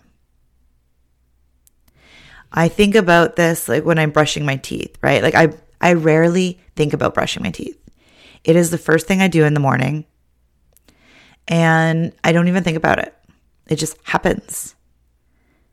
I 2.52 2.68
think 2.68 2.94
about 2.94 3.36
this 3.36 3.68
like 3.68 3.84
when 3.84 3.98
I'm 3.98 4.10
brushing 4.10 4.44
my 4.44 4.56
teeth, 4.56 4.96
right? 5.02 5.22
Like 5.22 5.34
I 5.34 5.54
I 5.80 5.94
rarely 5.94 6.60
think 6.76 6.92
about 6.92 7.14
brushing 7.14 7.42
my 7.42 7.50
teeth. 7.50 7.78
It 8.44 8.56
is 8.56 8.70
the 8.70 8.78
first 8.78 9.06
thing 9.06 9.22
I 9.22 9.28
do 9.28 9.44
in 9.44 9.54
the 9.54 9.60
morning. 9.60 10.04
And 11.48 12.12
I 12.22 12.32
don't 12.32 12.48
even 12.48 12.62
think 12.62 12.76
about 12.76 12.98
it. 12.98 13.14
It 13.68 13.76
just 13.76 13.96
happens. 14.04 14.74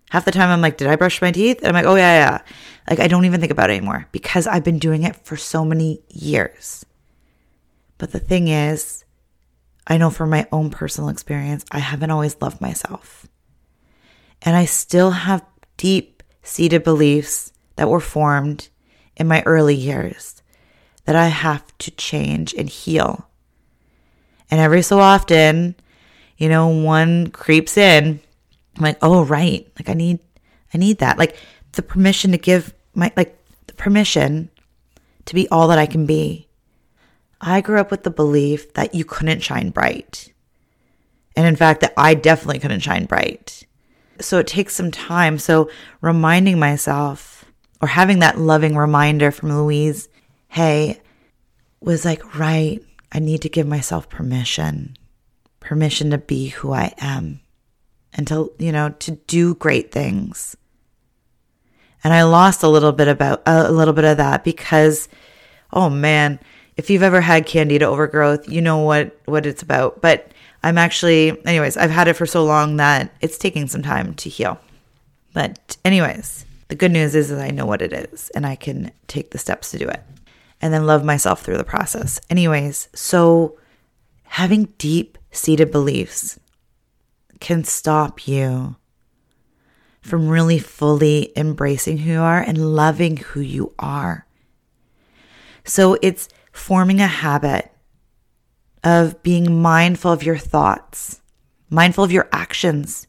Half 0.09 0.25
the 0.25 0.31
time 0.31 0.49
I'm 0.49 0.61
like, 0.61 0.77
did 0.77 0.87
I 0.87 0.95
brush 0.95 1.21
my 1.21 1.31
teeth? 1.31 1.59
And 1.59 1.67
I'm 1.67 1.73
like, 1.73 1.85
oh, 1.85 1.95
yeah, 1.95 2.13
yeah. 2.13 2.41
Like, 2.89 2.99
I 2.99 3.07
don't 3.07 3.25
even 3.25 3.39
think 3.41 3.51
about 3.51 3.69
it 3.69 3.73
anymore 3.73 4.07
because 4.11 4.47
I've 4.47 4.63
been 4.63 4.79
doing 4.79 5.03
it 5.03 5.15
for 5.15 5.35
so 5.35 5.65
many 5.65 6.01
years. 6.09 6.85
But 7.97 8.11
the 8.11 8.19
thing 8.19 8.47
is, 8.47 9.04
I 9.87 9.97
know 9.97 10.09
from 10.09 10.29
my 10.29 10.47
own 10.51 10.69
personal 10.69 11.09
experience, 11.09 11.63
I 11.71 11.79
haven't 11.79 12.11
always 12.11 12.41
loved 12.41 12.61
myself. 12.61 13.27
And 14.41 14.55
I 14.55 14.65
still 14.65 15.11
have 15.11 15.45
deep 15.77 16.23
seated 16.41 16.83
beliefs 16.83 17.51
that 17.75 17.89
were 17.89 17.99
formed 17.99 18.69
in 19.15 19.27
my 19.27 19.41
early 19.43 19.75
years 19.75 20.41
that 21.05 21.15
I 21.15 21.27
have 21.27 21.65
to 21.79 21.91
change 21.91 22.53
and 22.53 22.67
heal. 22.67 23.29
And 24.49 24.59
every 24.59 24.81
so 24.81 24.99
often, 24.99 25.75
you 26.37 26.49
know, 26.49 26.67
one 26.67 27.27
creeps 27.27 27.77
in. 27.77 28.19
I'm 28.77 28.83
like, 28.83 28.97
oh 29.01 29.23
right, 29.23 29.67
like 29.79 29.89
I 29.89 29.93
need, 29.93 30.19
I 30.73 30.77
need 30.77 30.99
that, 30.99 31.17
like 31.17 31.37
the 31.73 31.81
permission 31.81 32.31
to 32.31 32.37
give 32.37 32.73
my, 32.93 33.11
like 33.15 33.37
the 33.67 33.73
permission 33.73 34.49
to 35.25 35.35
be 35.35 35.47
all 35.49 35.67
that 35.69 35.79
I 35.79 35.85
can 35.85 36.05
be. 36.05 36.44
I 37.45 37.61
grew 37.61 37.79
up 37.79 37.91
with 37.91 38.03
the 38.03 38.09
belief 38.09 38.73
that 38.73 38.95
you 38.95 39.05
couldn't 39.05 39.41
shine 39.41 39.69
bright. 39.69 40.33
And 41.37 41.45
in 41.45 41.55
fact, 41.55 41.81
that 41.81 41.93
I 41.95 42.15
definitely 42.15 42.59
couldn't 42.59 42.79
shine 42.79 43.05
bright. 43.05 43.65
So 44.19 44.39
it 44.39 44.47
takes 44.47 44.73
some 44.73 44.91
time. 44.91 45.37
So 45.37 45.69
reminding 46.01 46.57
myself 46.57 47.45
or 47.81 47.87
having 47.87 48.19
that 48.19 48.39
loving 48.39 48.75
reminder 48.75 49.31
from 49.31 49.55
Louise 49.55 50.09
Hay, 50.49 50.99
was 51.81 52.03
like, 52.03 52.37
right, 52.37 52.81
I 53.11 53.19
need 53.19 53.43
to 53.43 53.49
give 53.49 53.67
myself 53.67 54.09
permission 54.09 54.97
permission 55.59 56.11
to 56.11 56.17
be 56.17 56.49
who 56.49 56.71
I 56.71 56.93
am 56.99 57.41
and 58.13 58.27
to, 58.27 58.53
you 58.59 58.71
know, 58.71 58.89
to 58.89 59.11
do 59.11 59.55
great 59.55 59.91
things. 59.91 60.55
And 62.03 62.13
I 62.13 62.23
lost 62.23 62.61
a 62.61 62.67
little 62.67 62.91
bit 62.91 63.07
about 63.07 63.41
a 63.47 63.71
little 63.71 63.93
bit 63.93 64.05
of 64.05 64.17
that 64.17 64.43
because 64.43 65.09
oh 65.73 65.89
man, 65.89 66.39
if 66.77 66.89
you've 66.89 67.03
ever 67.03 67.21
had 67.21 67.45
candida 67.45 67.85
overgrowth, 67.85 68.49
you 68.49 68.61
know 68.61 68.79
what 68.79 69.17
what 69.25 69.45
it's 69.45 69.63
about. 69.63 70.01
But 70.01 70.31
I'm 70.63 70.77
actually 70.77 71.39
anyways, 71.45 71.77
I've 71.77 71.91
had 71.91 72.07
it 72.07 72.13
for 72.13 72.25
so 72.25 72.43
long 72.43 72.77
that 72.77 73.13
it's 73.21 73.37
taking 73.37 73.67
some 73.67 73.81
time 73.81 74.13
to 74.15 74.29
heal. 74.29 74.59
But 75.33 75.77
anyways, 75.85 76.45
the 76.67 76.75
good 76.75 76.91
news 76.91 77.15
is 77.15 77.29
that 77.29 77.41
I 77.41 77.51
know 77.51 77.65
what 77.65 77.81
it 77.81 77.93
is 77.93 78.29
and 78.31 78.45
I 78.45 78.55
can 78.55 78.91
take 79.07 79.31
the 79.31 79.37
steps 79.37 79.71
to 79.71 79.77
do 79.77 79.87
it. 79.87 80.01
And 80.61 80.73
then 80.73 80.87
love 80.87 81.03
myself 81.03 81.41
through 81.41 81.57
the 81.57 81.63
process. 81.63 82.19
Anyways, 82.29 82.89
so 82.93 83.57
having 84.23 84.73
deep 84.77 85.17
seated 85.31 85.69
beliefs 85.69 86.39
can 87.39 87.63
stop 87.63 88.27
you 88.27 88.75
from 90.01 90.29
really 90.29 90.59
fully 90.59 91.31
embracing 91.35 91.99
who 91.99 92.13
you 92.13 92.21
are 92.21 92.39
and 92.39 92.75
loving 92.75 93.17
who 93.17 93.41
you 93.41 93.73
are. 93.77 94.25
So 95.65 95.97
it's 96.01 96.29
forming 96.55 97.01
a 97.01 97.07
habit 97.07 97.71
of 98.83 99.21
being 99.23 99.61
mindful 99.61 100.11
of 100.11 100.23
your 100.23 100.37
thoughts, 100.37 101.21
mindful 101.69 102.03
of 102.03 102.11
your 102.11 102.29
actions. 102.31 103.07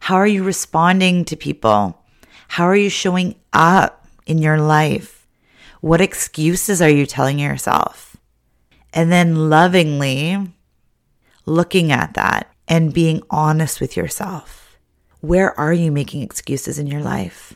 How 0.00 0.16
are 0.16 0.26
you 0.26 0.44
responding 0.44 1.24
to 1.26 1.36
people? 1.36 2.02
How 2.48 2.64
are 2.64 2.76
you 2.76 2.90
showing 2.90 3.36
up 3.52 4.06
in 4.26 4.38
your 4.38 4.58
life? 4.58 5.26
What 5.80 6.00
excuses 6.00 6.80
are 6.80 6.90
you 6.90 7.06
telling 7.06 7.38
yourself? 7.38 8.16
And 8.92 9.10
then 9.10 9.50
lovingly 9.50 10.38
looking 11.46 11.92
at 11.92 12.14
that 12.14 12.52
and 12.68 12.94
being 12.94 13.22
honest 13.30 13.80
with 13.80 13.96
yourself. 13.96 14.78
Where 15.20 15.58
are 15.58 15.72
you 15.72 15.90
making 15.90 16.22
excuses 16.22 16.78
in 16.78 16.86
your 16.86 17.02
life? 17.02 17.54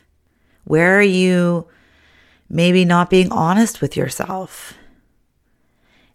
Where 0.64 0.98
are 0.98 1.02
you 1.02 1.68
maybe 2.48 2.84
not 2.84 3.10
being 3.10 3.30
honest 3.32 3.80
with 3.80 3.96
yourself. 3.96 4.74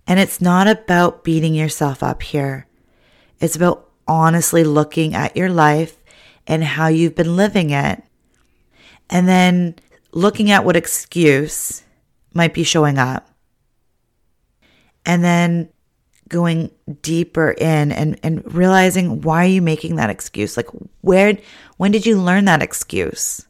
And 0.09 0.19
it's 0.19 0.41
not 0.41 0.67
about 0.67 1.23
beating 1.23 1.53
yourself 1.53 2.01
up 2.01 2.23
here. 2.23 2.65
It's 3.39 3.55
about 3.55 3.91
honestly 4.07 4.63
looking 4.63 5.13
at 5.13 5.37
your 5.37 5.49
life 5.49 5.97
and 6.47 6.63
how 6.63 6.87
you've 6.87 7.13
been 7.13 7.35
living 7.35 7.69
it. 7.69 8.03
And 9.11 9.27
then 9.27 9.75
looking 10.11 10.49
at 10.49 10.65
what 10.65 10.75
excuse 10.75 11.83
might 12.33 12.55
be 12.55 12.63
showing 12.63 12.97
up. 12.97 13.29
And 15.05 15.23
then 15.23 15.69
going 16.27 16.71
deeper 17.03 17.51
in 17.51 17.91
and, 17.91 18.19
and 18.23 18.51
realizing 18.51 19.21
why 19.21 19.45
are 19.45 19.49
you 19.49 19.61
making 19.61 19.97
that 19.97 20.09
excuse? 20.09 20.57
Like 20.57 20.69
where 21.01 21.37
when 21.77 21.91
did 21.91 22.07
you 22.07 22.19
learn 22.19 22.45
that 22.45 22.63
excuse? 22.63 23.45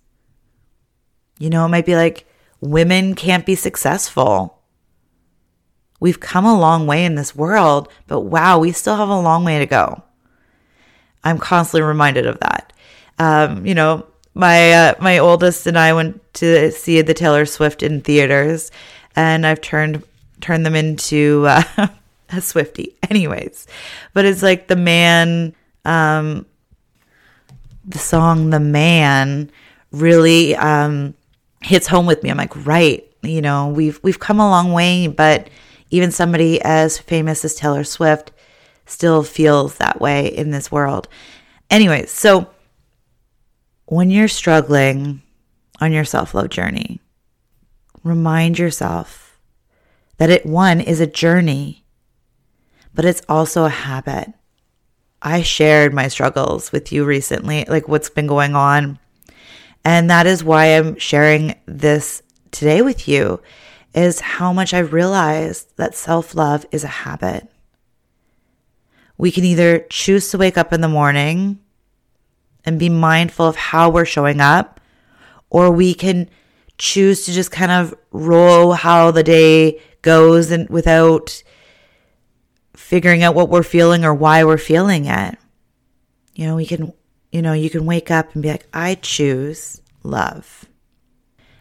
You 1.38 1.50
know, 1.50 1.66
it 1.66 1.70
might 1.70 1.86
be 1.86 1.96
like 1.96 2.26
women 2.60 3.16
can't 3.16 3.46
be 3.46 3.56
successful. 3.56 4.59
We've 6.00 6.20
come 6.20 6.46
a 6.46 6.58
long 6.58 6.88
way 6.88 7.04
in 7.04 7.16
this 7.16 7.36
world, 7.36 7.90
but 8.08 8.22
wow, 8.22 8.60
we 8.60 8.72
still 8.72 8.96
have 8.96 9.10
a 9.10 9.20
long 9.20 9.44
way 9.44 9.60
to 9.60 9.66
go. 9.66 10.04
I'm 11.24 11.38
constantly 11.38 11.82
reminded 11.82 12.26
of 12.26 12.40
that. 12.40 12.74
Um, 13.18 13.66
you 13.66 13.76
know, 13.76 14.06
my 14.34 14.72
uh, 14.72 14.94
my 15.02 15.18
oldest 15.18 15.68
and 15.68 15.78
I 15.78 15.94
went 15.94 16.22
to 16.36 16.72
see 16.72 17.02
the 17.02 17.14
Taylor 17.14 17.46
Swift 17.46 17.84
in 17.84 18.02
theaters, 18.02 18.72
and 19.16 19.46
I've 19.46 19.60
turned 19.60 20.04
turned 20.40 20.66
them 20.66 20.76
into 20.76 21.46
uh, 21.48 21.64
a 21.78 22.36
Swiftie, 22.36 22.94
anyways. 23.10 23.68
But 24.14 24.26
it's 24.26 24.42
like 24.42 24.68
the 24.68 24.78
man, 24.78 25.54
um, 25.84 26.46
the 27.86 28.00
song 28.00 28.52
"The 28.52 28.62
Man" 28.62 29.52
really 29.92 30.56
um, 30.56 31.14
hits 31.62 31.88
home 31.88 32.06
with 32.06 32.24
me. 32.24 32.30
I'm 32.30 32.38
like, 32.38 32.66
right, 32.66 33.06
you 33.22 33.42
know, 33.42 33.68
we've 33.68 34.00
we've 34.04 34.20
come 34.20 34.40
a 34.40 34.50
long 34.50 34.72
way, 34.72 35.08
but 35.08 35.50
even 35.90 36.12
somebody 36.12 36.62
as 36.62 36.98
famous 36.98 37.44
as 37.44 37.56
Taylor 37.56 37.84
Swift 37.84 38.32
still 38.86 39.24
feels 39.24 39.76
that 39.76 40.02
way 40.02 40.28
in 40.28 40.52
this 40.52 40.72
world. 40.72 41.08
Anyways, 41.70 42.12
so 42.12 42.50
when 43.86 44.10
you're 44.10 44.28
struggling 44.28 45.22
on 45.82 45.92
your 45.92 46.06
self 46.06 46.34
love 46.34 46.50
journey, 46.50 47.00
remind 48.04 48.60
yourself 48.60 49.40
that 50.18 50.30
it, 50.30 50.46
one, 50.46 50.82
is 50.82 51.00
a 51.00 51.08
journey, 51.08 51.86
but 52.94 53.06
it's 53.06 53.22
also 53.30 53.66
a 53.66 53.70
habit. 53.70 54.34
I 55.22 55.42
shared 55.42 55.94
my 55.94 56.08
struggles 56.08 56.72
with 56.72 56.92
you 56.92 57.04
recently, 57.06 57.66
like 57.66 57.88
what's 57.88 58.10
been 58.10 58.28
going 58.28 58.56
on. 58.56 59.00
And 59.84 60.10
that 60.10 60.28
is 60.28 60.44
why 60.44 60.66
I'm 60.66 60.98
sharing 60.98 61.56
this 61.66 62.22
today 62.52 62.82
with 62.82 63.08
you 63.08 63.42
is 63.94 64.20
how 64.20 64.54
much 64.54 64.74
I've 64.74 64.94
realized 64.94 65.76
that 65.78 65.96
self 65.96 66.36
love 66.36 66.66
is 66.72 66.84
a 66.84 66.88
habit. 66.88 67.48
We 69.18 69.32
can 69.32 69.44
either 69.44 69.86
choose 69.90 70.30
to 70.32 70.38
wake 70.38 70.58
up 70.58 70.72
in 70.72 70.82
the 70.82 70.88
morning 70.88 71.60
and 72.66 72.80
be 72.80 72.90
mindful 72.90 73.48
of 73.48 73.56
how 73.56 73.90
we're 73.90 74.06
showing 74.06 74.40
up, 74.40 74.80
or 75.50 75.72
we 75.72 75.94
can 75.94 76.30
choose 76.78 77.26
to 77.26 77.34
just 77.34 77.52
kind 77.52 77.72
of 77.72 77.94
roll 78.12 78.74
how 78.74 79.12
the 79.12 79.24
day 79.24 79.82
goes 80.02 80.52
and 80.52 80.70
without 80.70 81.44
figuring 82.76 83.24
out 83.24 83.36
what 83.36 83.50
we're 83.50 83.64
feeling 83.64 84.06
or 84.06 84.14
why 84.14 84.44
we're 84.44 84.58
feeling 84.58 85.06
it. 85.06 85.38
You 86.34 86.48
know, 86.48 86.56
we 86.56 86.66
can, 86.66 86.94
you 87.32 87.42
know, 87.42 87.54
you 87.54 87.70
can 87.70 87.86
wake 87.86 88.10
up 88.10 88.34
and 88.34 88.42
be 88.42 88.50
like, 88.50 88.68
I 88.74 88.96
choose 88.96 89.82
love. 90.04 90.69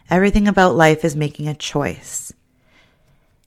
Everything 0.09 0.47
about 0.47 0.75
life 0.75 1.05
is 1.05 1.15
making 1.15 1.47
a 1.47 1.53
choice. 1.53 2.33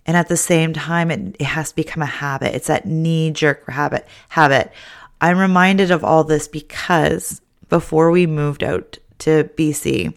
And 0.06 0.16
at 0.16 0.28
the 0.28 0.36
same 0.36 0.72
time, 0.72 1.10
it, 1.10 1.36
it 1.38 1.44
has 1.44 1.70
to 1.70 1.76
become 1.76 2.02
a 2.02 2.06
habit. 2.06 2.54
It's 2.54 2.66
that 2.66 2.86
knee 2.86 3.30
jerk 3.30 3.68
habit. 3.68 4.06
Habit. 4.28 4.72
I'm 5.20 5.38
reminded 5.38 5.90
of 5.90 6.02
all 6.04 6.24
this 6.24 6.48
because 6.48 7.40
before 7.68 8.10
we 8.10 8.26
moved 8.26 8.64
out 8.64 8.98
to 9.20 9.44
BC, 9.56 10.14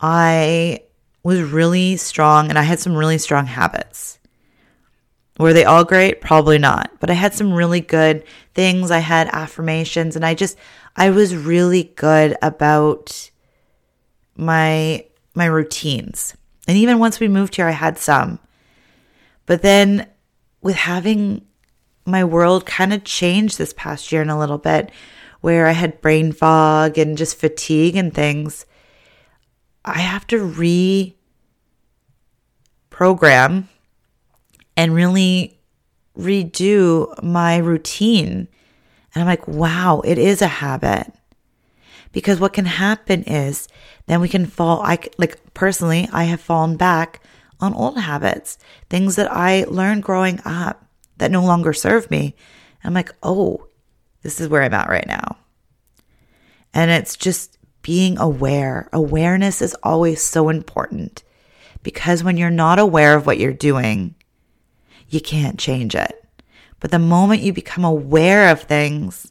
I 0.00 0.80
was 1.22 1.42
really 1.42 1.96
strong 1.96 2.48
and 2.48 2.58
I 2.58 2.62
had 2.62 2.80
some 2.80 2.96
really 2.96 3.18
strong 3.18 3.46
habits. 3.46 4.18
Were 5.38 5.52
they 5.52 5.64
all 5.64 5.84
great? 5.84 6.20
Probably 6.20 6.58
not. 6.58 6.90
But 7.00 7.10
I 7.10 7.14
had 7.14 7.34
some 7.34 7.52
really 7.52 7.80
good 7.80 8.24
things. 8.54 8.90
I 8.90 8.98
had 8.98 9.28
affirmations 9.28 10.16
and 10.16 10.24
I 10.24 10.34
just 10.34 10.56
I 10.96 11.10
was 11.10 11.36
really 11.36 11.84
good 11.96 12.36
about 12.42 13.30
my 14.36 15.04
my 15.34 15.46
routines. 15.46 16.36
And 16.66 16.76
even 16.76 16.98
once 16.98 17.20
we 17.20 17.28
moved 17.28 17.56
here 17.56 17.66
I 17.66 17.72
had 17.72 17.98
some. 17.98 18.38
But 19.46 19.62
then 19.62 20.06
with 20.60 20.76
having 20.76 21.46
my 22.04 22.24
world 22.24 22.66
kind 22.66 22.92
of 22.92 23.04
changed 23.04 23.58
this 23.58 23.72
past 23.76 24.12
year 24.12 24.22
in 24.22 24.30
a 24.30 24.38
little 24.38 24.58
bit, 24.58 24.90
where 25.40 25.66
I 25.66 25.72
had 25.72 26.00
brain 26.00 26.32
fog 26.32 26.98
and 26.98 27.16
just 27.16 27.38
fatigue 27.38 27.96
and 27.96 28.12
things, 28.12 28.66
I 29.84 30.00
have 30.00 30.26
to 30.28 31.14
reprogram 32.90 33.64
and 34.76 34.94
really 34.94 35.58
redo 36.18 37.22
my 37.22 37.56
routine. 37.56 38.48
And 39.14 39.22
I'm 39.22 39.26
like, 39.26 39.48
wow, 39.48 40.02
it 40.04 40.18
is 40.18 40.42
a 40.42 40.46
habit. 40.46 41.12
Because 42.12 42.40
what 42.40 42.52
can 42.52 42.66
happen 42.66 43.22
is 43.22 43.68
then 44.10 44.20
we 44.20 44.28
can 44.28 44.44
fall, 44.44 44.82
I 44.82 44.98
like 45.18 45.38
personally, 45.54 46.08
I 46.12 46.24
have 46.24 46.40
fallen 46.40 46.76
back 46.76 47.22
on 47.60 47.72
old 47.74 47.96
habits, 47.96 48.58
things 48.88 49.14
that 49.14 49.30
I 49.30 49.62
learned 49.68 50.02
growing 50.02 50.40
up 50.44 50.84
that 51.18 51.30
no 51.30 51.44
longer 51.44 51.72
serve 51.72 52.10
me. 52.10 52.34
I'm 52.82 52.92
like, 52.92 53.14
oh, 53.22 53.68
this 54.22 54.40
is 54.40 54.48
where 54.48 54.64
I'm 54.64 54.74
at 54.74 54.88
right 54.88 55.06
now. 55.06 55.36
And 56.74 56.90
it's 56.90 57.16
just 57.16 57.56
being 57.82 58.18
aware. 58.18 58.88
Awareness 58.92 59.62
is 59.62 59.76
always 59.80 60.20
so 60.20 60.48
important 60.48 61.22
because 61.84 62.24
when 62.24 62.36
you're 62.36 62.50
not 62.50 62.80
aware 62.80 63.14
of 63.14 63.26
what 63.26 63.38
you're 63.38 63.52
doing, 63.52 64.16
you 65.08 65.20
can't 65.20 65.56
change 65.56 65.94
it. 65.94 66.24
But 66.80 66.90
the 66.90 66.98
moment 66.98 67.42
you 67.42 67.52
become 67.52 67.84
aware 67.84 68.50
of 68.50 68.62
things, 68.62 69.30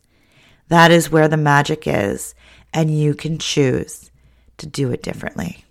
that 0.69 0.89
is 0.89 1.11
where 1.11 1.27
the 1.27 1.35
magic 1.35 1.83
is, 1.85 2.33
and 2.73 2.97
you 2.97 3.13
can 3.13 3.39
choose 3.39 4.08
to 4.59 4.67
do 4.67 4.91
it 4.91 5.03
differently. 5.03 5.65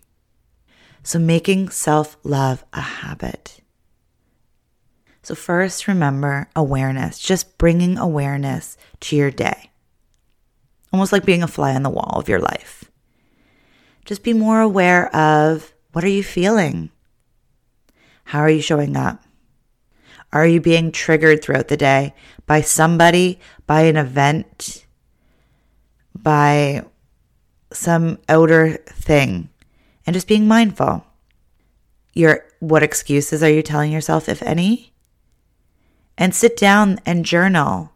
So, 1.02 1.18
making 1.18 1.70
self 1.70 2.16
love 2.22 2.64
a 2.72 2.80
habit. 2.80 3.60
So, 5.22 5.34
first, 5.34 5.88
remember 5.88 6.48
awareness, 6.56 7.18
just 7.18 7.58
bringing 7.58 7.98
awareness 7.98 8.76
to 9.00 9.16
your 9.16 9.30
day, 9.30 9.70
almost 10.92 11.12
like 11.12 11.24
being 11.24 11.42
a 11.42 11.48
fly 11.48 11.74
on 11.74 11.82
the 11.82 11.90
wall 11.90 12.18
of 12.18 12.28
your 12.28 12.40
life. 12.40 12.90
Just 14.04 14.22
be 14.22 14.32
more 14.32 14.60
aware 14.60 15.14
of 15.14 15.72
what 15.92 16.04
are 16.04 16.08
you 16.08 16.22
feeling? 16.22 16.90
How 18.24 18.40
are 18.40 18.50
you 18.50 18.60
showing 18.60 18.96
up? 18.96 19.22
Are 20.32 20.46
you 20.46 20.60
being 20.60 20.92
triggered 20.92 21.42
throughout 21.42 21.68
the 21.68 21.76
day 21.76 22.14
by 22.46 22.60
somebody, 22.60 23.40
by 23.66 23.82
an 23.82 23.96
event, 23.96 24.86
by 26.14 26.84
some 27.72 28.18
outer 28.28 28.76
thing? 28.86 29.50
and 30.08 30.14
just 30.14 30.26
being 30.26 30.48
mindful. 30.48 31.04
Your 32.14 32.46
what 32.60 32.82
excuses 32.82 33.42
are 33.42 33.50
you 33.50 33.62
telling 33.62 33.92
yourself 33.92 34.26
if 34.26 34.42
any? 34.42 34.94
And 36.16 36.34
sit 36.34 36.56
down 36.56 36.98
and 37.04 37.26
journal. 37.26 37.92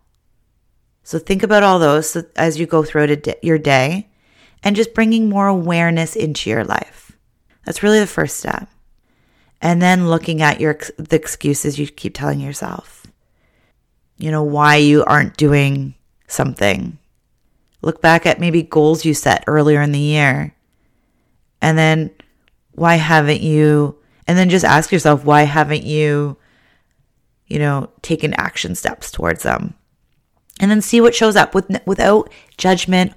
So 1.04 1.18
think 1.18 1.42
about 1.42 1.62
all 1.62 1.78
those 1.78 2.14
as 2.36 2.60
you 2.60 2.66
go 2.66 2.84
through 2.84 3.16
your 3.42 3.56
day 3.56 4.10
and 4.62 4.76
just 4.76 4.92
bringing 4.92 5.30
more 5.30 5.46
awareness 5.46 6.14
into 6.14 6.50
your 6.50 6.64
life. 6.64 7.12
That's 7.64 7.82
really 7.82 8.00
the 8.00 8.06
first 8.06 8.36
step. 8.36 8.68
And 9.62 9.80
then 9.80 10.10
looking 10.10 10.42
at 10.42 10.60
your 10.60 10.78
the 10.98 11.16
excuses 11.16 11.78
you 11.78 11.86
keep 11.86 12.12
telling 12.12 12.40
yourself. 12.40 13.06
You 14.18 14.30
know 14.30 14.42
why 14.42 14.76
you 14.76 15.02
aren't 15.02 15.38
doing 15.38 15.94
something. 16.26 16.98
Look 17.82 18.00
back 18.00 18.26
at 18.26 18.40
maybe 18.40 18.62
goals 18.62 19.04
you 19.04 19.12
set 19.12 19.44
earlier 19.46 19.82
in 19.82 19.92
the 19.92 19.98
year 19.98 20.54
and 21.62 21.78
then 21.78 22.10
why 22.72 22.96
haven't 22.96 23.40
you? 23.40 23.96
And 24.26 24.36
then 24.36 24.50
just 24.50 24.64
ask 24.64 24.92
yourself, 24.92 25.24
why 25.24 25.42
haven't 25.42 25.84
you, 25.84 26.36
you 27.46 27.58
know, 27.58 27.90
taken 28.02 28.34
action 28.34 28.74
steps 28.74 29.10
towards 29.10 29.42
them? 29.42 29.74
And 30.60 30.70
then 30.70 30.80
see 30.80 31.00
what 31.00 31.14
shows 31.14 31.36
up 31.36 31.54
with, 31.54 31.70
without 31.86 32.30
judgment 32.56 33.12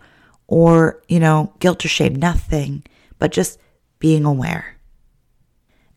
or, 0.48 1.02
you 1.08 1.20
know, 1.20 1.54
guilt 1.60 1.84
or 1.84 1.88
shame, 1.88 2.16
nothing, 2.16 2.84
but 3.20 3.32
just 3.32 3.60
being 4.00 4.26
aware. 4.26 4.78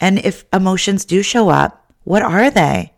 And 0.00 0.18
if 0.18 0.44
emotions 0.52 1.04
do 1.04 1.22
show 1.22 1.48
up, 1.48 1.92
what 2.04 2.22
are 2.22 2.50
they? 2.50 2.92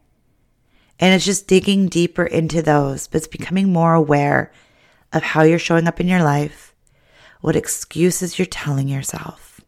And 0.99 1.15
it's 1.15 1.25
just 1.25 1.49
digging 1.49 1.89
deeper 1.89 2.25
into 2.25 2.61
those, 2.61 3.09
but 3.09 3.19
it's 3.19 3.27
becoming 3.27 3.73
more 3.73 3.95
aware 3.95 4.53
of 5.13 5.23
how 5.23 5.43
you're 5.43 5.59
showing 5.59 5.87
up 5.89 6.01
in 6.01 6.09
your 6.09 6.23
life 6.23 6.75
what 7.41 7.57
excuses 7.57 8.39
you're 8.39 8.47
telling 8.47 8.89
yourself. 8.89 9.61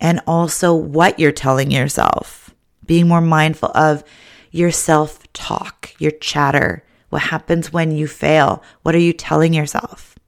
and 0.00 0.20
also 0.26 0.74
what 0.74 1.18
you're 1.18 1.32
telling 1.32 1.70
yourself. 1.70 2.54
Being 2.84 3.08
more 3.08 3.20
mindful 3.22 3.70
of 3.74 4.04
your 4.50 4.70
self 4.70 5.30
talk, 5.32 5.94
your 5.98 6.10
chatter, 6.12 6.84
what 7.08 7.22
happens 7.22 7.72
when 7.72 7.90
you 7.92 8.06
fail, 8.06 8.62
what 8.82 8.94
are 8.94 8.98
you 8.98 9.12
telling 9.12 9.54
yourself? 9.54 10.18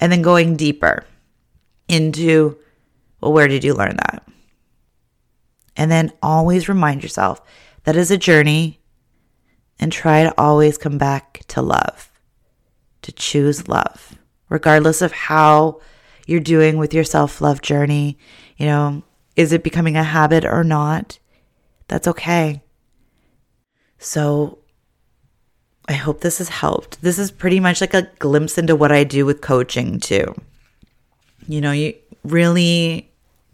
And 0.00 0.10
then 0.10 0.22
going 0.22 0.56
deeper 0.56 1.04
into, 1.88 2.56
well, 3.20 3.32
where 3.32 3.48
did 3.48 3.64
you 3.64 3.74
learn 3.74 3.96
that? 3.96 4.26
And 5.76 5.90
then 5.90 6.12
always 6.22 6.68
remind 6.68 7.02
yourself 7.02 7.40
that 7.84 7.96
is 7.96 8.10
a 8.10 8.16
journey 8.18 8.80
and 9.78 9.92
try 9.92 10.22
to 10.24 10.34
always 10.38 10.78
come 10.78 10.98
back 10.98 11.42
to 11.48 11.62
love, 11.62 12.07
to 13.08 13.12
choose 13.12 13.68
love, 13.68 14.18
regardless 14.50 15.00
of 15.00 15.12
how 15.12 15.80
you're 16.26 16.40
doing 16.40 16.76
with 16.76 16.92
your 16.92 17.04
self 17.04 17.40
love 17.40 17.62
journey. 17.62 18.18
You 18.58 18.66
know, 18.66 19.02
is 19.34 19.52
it 19.52 19.64
becoming 19.64 19.96
a 19.96 20.02
habit 20.02 20.44
or 20.44 20.62
not? 20.62 21.18
That's 21.88 22.06
okay. 22.06 22.62
So 23.98 24.58
I 25.88 25.94
hope 25.94 26.20
this 26.20 26.36
has 26.36 26.50
helped. 26.50 27.00
This 27.00 27.18
is 27.18 27.30
pretty 27.30 27.60
much 27.60 27.80
like 27.80 27.94
a 27.94 28.10
glimpse 28.18 28.58
into 28.58 28.76
what 28.76 28.92
I 28.92 29.04
do 29.04 29.24
with 29.24 29.40
coaching 29.40 30.00
too. 30.00 30.34
You 31.46 31.62
know, 31.62 31.72
you 31.72 31.94
really 32.24 33.10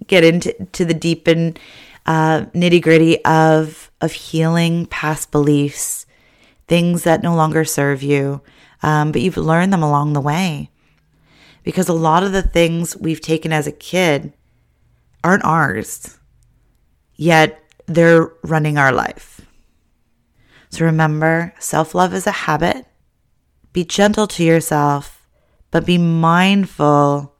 get 0.08 0.24
into 0.24 0.52
to 0.72 0.84
the 0.84 0.94
deep 0.94 1.28
and 1.28 1.56
uh, 2.06 2.46
nitty 2.46 2.82
gritty 2.82 3.24
of 3.24 3.88
of 4.00 4.10
healing 4.10 4.86
past 4.86 5.30
beliefs, 5.30 6.06
things 6.66 7.04
that 7.04 7.22
no 7.22 7.36
longer 7.36 7.64
serve 7.64 8.02
you, 8.02 8.40
um, 8.84 9.12
but 9.12 9.22
you've 9.22 9.38
learned 9.38 9.72
them 9.72 9.82
along 9.82 10.12
the 10.12 10.20
way. 10.20 10.70
Because 11.62 11.88
a 11.88 11.94
lot 11.94 12.22
of 12.22 12.32
the 12.32 12.42
things 12.42 12.94
we've 12.94 13.20
taken 13.20 13.50
as 13.50 13.66
a 13.66 13.72
kid 13.72 14.34
aren't 15.24 15.44
ours, 15.44 16.18
yet 17.16 17.64
they're 17.86 18.30
running 18.42 18.76
our 18.76 18.92
life. 18.92 19.40
So 20.68 20.84
remember, 20.84 21.54
self 21.58 21.94
love 21.94 22.12
is 22.12 22.26
a 22.26 22.44
habit. 22.44 22.84
Be 23.72 23.86
gentle 23.86 24.26
to 24.26 24.44
yourself, 24.44 25.26
but 25.70 25.86
be 25.86 25.96
mindful 25.96 27.34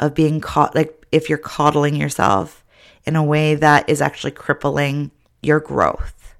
of 0.00 0.14
being 0.14 0.40
caught, 0.40 0.74
like 0.74 1.06
if 1.12 1.28
you're 1.28 1.36
coddling 1.36 1.96
yourself 1.96 2.64
in 3.04 3.14
a 3.14 3.22
way 3.22 3.54
that 3.54 3.86
is 3.90 4.00
actually 4.00 4.30
crippling 4.30 5.10
your 5.42 5.60
growth, 5.60 6.34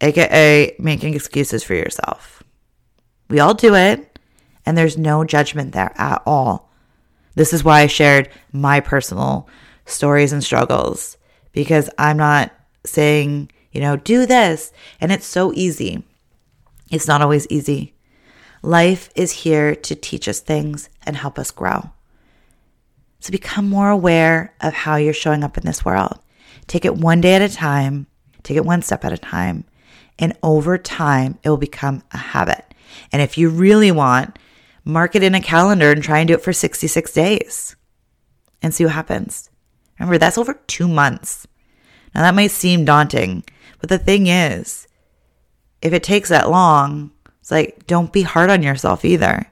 aka 0.00 0.74
making 0.78 1.12
excuses 1.12 1.62
for 1.62 1.74
yourself. 1.74 2.42
We 3.32 3.40
all 3.40 3.54
do 3.54 3.74
it, 3.74 4.18
and 4.64 4.76
there's 4.76 4.96
no 4.96 5.24
judgment 5.24 5.72
there 5.72 5.92
at 5.96 6.22
all. 6.26 6.70
This 7.34 7.52
is 7.52 7.64
why 7.64 7.80
I 7.80 7.86
shared 7.86 8.28
my 8.52 8.78
personal 8.78 9.48
stories 9.86 10.32
and 10.32 10.44
struggles 10.44 11.16
because 11.52 11.90
I'm 11.98 12.18
not 12.18 12.52
saying 12.84 13.50
you 13.72 13.80
know, 13.80 13.96
do 13.96 14.26
this. 14.26 14.72
And 15.00 15.10
it's 15.10 15.26
so 15.26 15.52
easy. 15.54 16.04
It's 16.90 17.08
not 17.08 17.22
always 17.22 17.46
easy. 17.48 17.94
Life 18.62 19.10
is 19.16 19.32
here 19.32 19.74
to 19.74 19.96
teach 19.96 20.28
us 20.28 20.40
things 20.40 20.88
and 21.04 21.16
help 21.16 21.38
us 21.38 21.50
grow. 21.50 21.90
So 23.18 23.30
become 23.30 23.68
more 23.68 23.90
aware 23.90 24.54
of 24.60 24.74
how 24.74 24.96
you're 24.96 25.14
showing 25.14 25.42
up 25.42 25.56
in 25.56 25.64
this 25.64 25.84
world. 25.84 26.18
Take 26.66 26.84
it 26.84 26.96
one 26.96 27.20
day 27.20 27.34
at 27.34 27.42
a 27.42 27.48
time, 27.48 28.06
take 28.42 28.56
it 28.56 28.64
one 28.64 28.82
step 28.82 29.04
at 29.04 29.12
a 29.12 29.18
time, 29.18 29.64
and 30.18 30.36
over 30.42 30.76
time, 30.78 31.38
it 31.42 31.48
will 31.48 31.56
become 31.56 32.02
a 32.12 32.18
habit. 32.18 32.71
And 33.12 33.22
if 33.22 33.38
you 33.38 33.48
really 33.48 33.90
want, 33.90 34.38
mark 34.84 35.14
it 35.14 35.22
in 35.22 35.34
a 35.34 35.40
calendar 35.40 35.90
and 35.90 36.02
try 36.02 36.18
and 36.18 36.28
do 36.28 36.34
it 36.34 36.42
for 36.42 36.52
66 36.52 37.12
days 37.12 37.76
and 38.62 38.74
see 38.74 38.84
what 38.84 38.94
happens. 38.94 39.50
Remember, 39.98 40.18
that's 40.18 40.38
over 40.38 40.60
two 40.66 40.88
months. 40.88 41.46
Now, 42.14 42.22
that 42.22 42.34
might 42.34 42.50
seem 42.50 42.84
daunting, 42.84 43.44
but 43.80 43.88
the 43.88 43.98
thing 43.98 44.26
is, 44.26 44.86
if 45.80 45.92
it 45.92 46.02
takes 46.02 46.28
that 46.28 46.50
long, 46.50 47.10
it's 47.40 47.50
like, 47.50 47.86
don't 47.86 48.12
be 48.12 48.22
hard 48.22 48.50
on 48.50 48.62
yourself 48.62 49.04
either. 49.04 49.46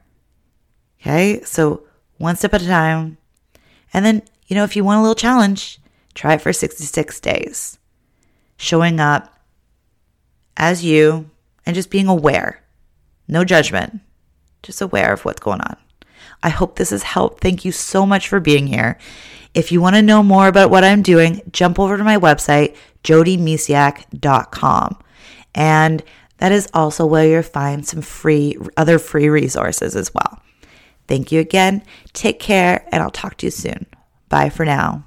Okay. 1.00 1.40
So 1.44 1.84
one 2.18 2.36
step 2.36 2.54
at 2.54 2.62
a 2.62 2.66
time. 2.66 3.18
And 3.92 4.04
then, 4.04 4.22
you 4.46 4.54
know, 4.54 4.64
if 4.64 4.76
you 4.76 4.84
want 4.84 4.98
a 4.98 5.02
little 5.02 5.14
challenge, 5.14 5.80
try 6.14 6.34
it 6.34 6.40
for 6.40 6.52
66 6.52 7.20
days. 7.20 7.78
Showing 8.56 9.00
up 9.00 9.34
as 10.56 10.84
you 10.84 11.30
and 11.66 11.74
just 11.74 11.90
being 11.90 12.06
aware. 12.06 12.62
No 13.30 13.44
judgment, 13.44 14.00
just 14.62 14.82
aware 14.82 15.12
of 15.12 15.24
what's 15.24 15.40
going 15.40 15.60
on. 15.60 15.76
I 16.42 16.48
hope 16.48 16.76
this 16.76 16.90
has 16.90 17.02
helped. 17.04 17.40
Thank 17.40 17.64
you 17.64 17.72
so 17.72 18.04
much 18.04 18.28
for 18.28 18.40
being 18.40 18.66
here. 18.66 18.98
If 19.54 19.70
you 19.70 19.80
want 19.80 19.96
to 19.96 20.02
know 20.02 20.22
more 20.22 20.48
about 20.48 20.70
what 20.70 20.84
I'm 20.84 21.02
doing, 21.02 21.42
jump 21.52 21.78
over 21.78 21.96
to 21.96 22.04
my 22.04 22.16
website, 22.16 22.76
jodymyciak.com. 23.04 24.98
And 25.54 26.02
that 26.38 26.52
is 26.52 26.68
also 26.72 27.06
where 27.06 27.26
you'll 27.26 27.42
find 27.42 27.86
some 27.86 28.02
free, 28.02 28.56
other 28.76 28.98
free 28.98 29.28
resources 29.28 29.94
as 29.94 30.12
well. 30.14 30.42
Thank 31.06 31.32
you 31.32 31.40
again. 31.40 31.82
Take 32.12 32.38
care, 32.38 32.86
and 32.92 33.02
I'll 33.02 33.10
talk 33.10 33.36
to 33.38 33.46
you 33.46 33.50
soon. 33.50 33.86
Bye 34.28 34.48
for 34.48 34.64
now. 34.64 35.04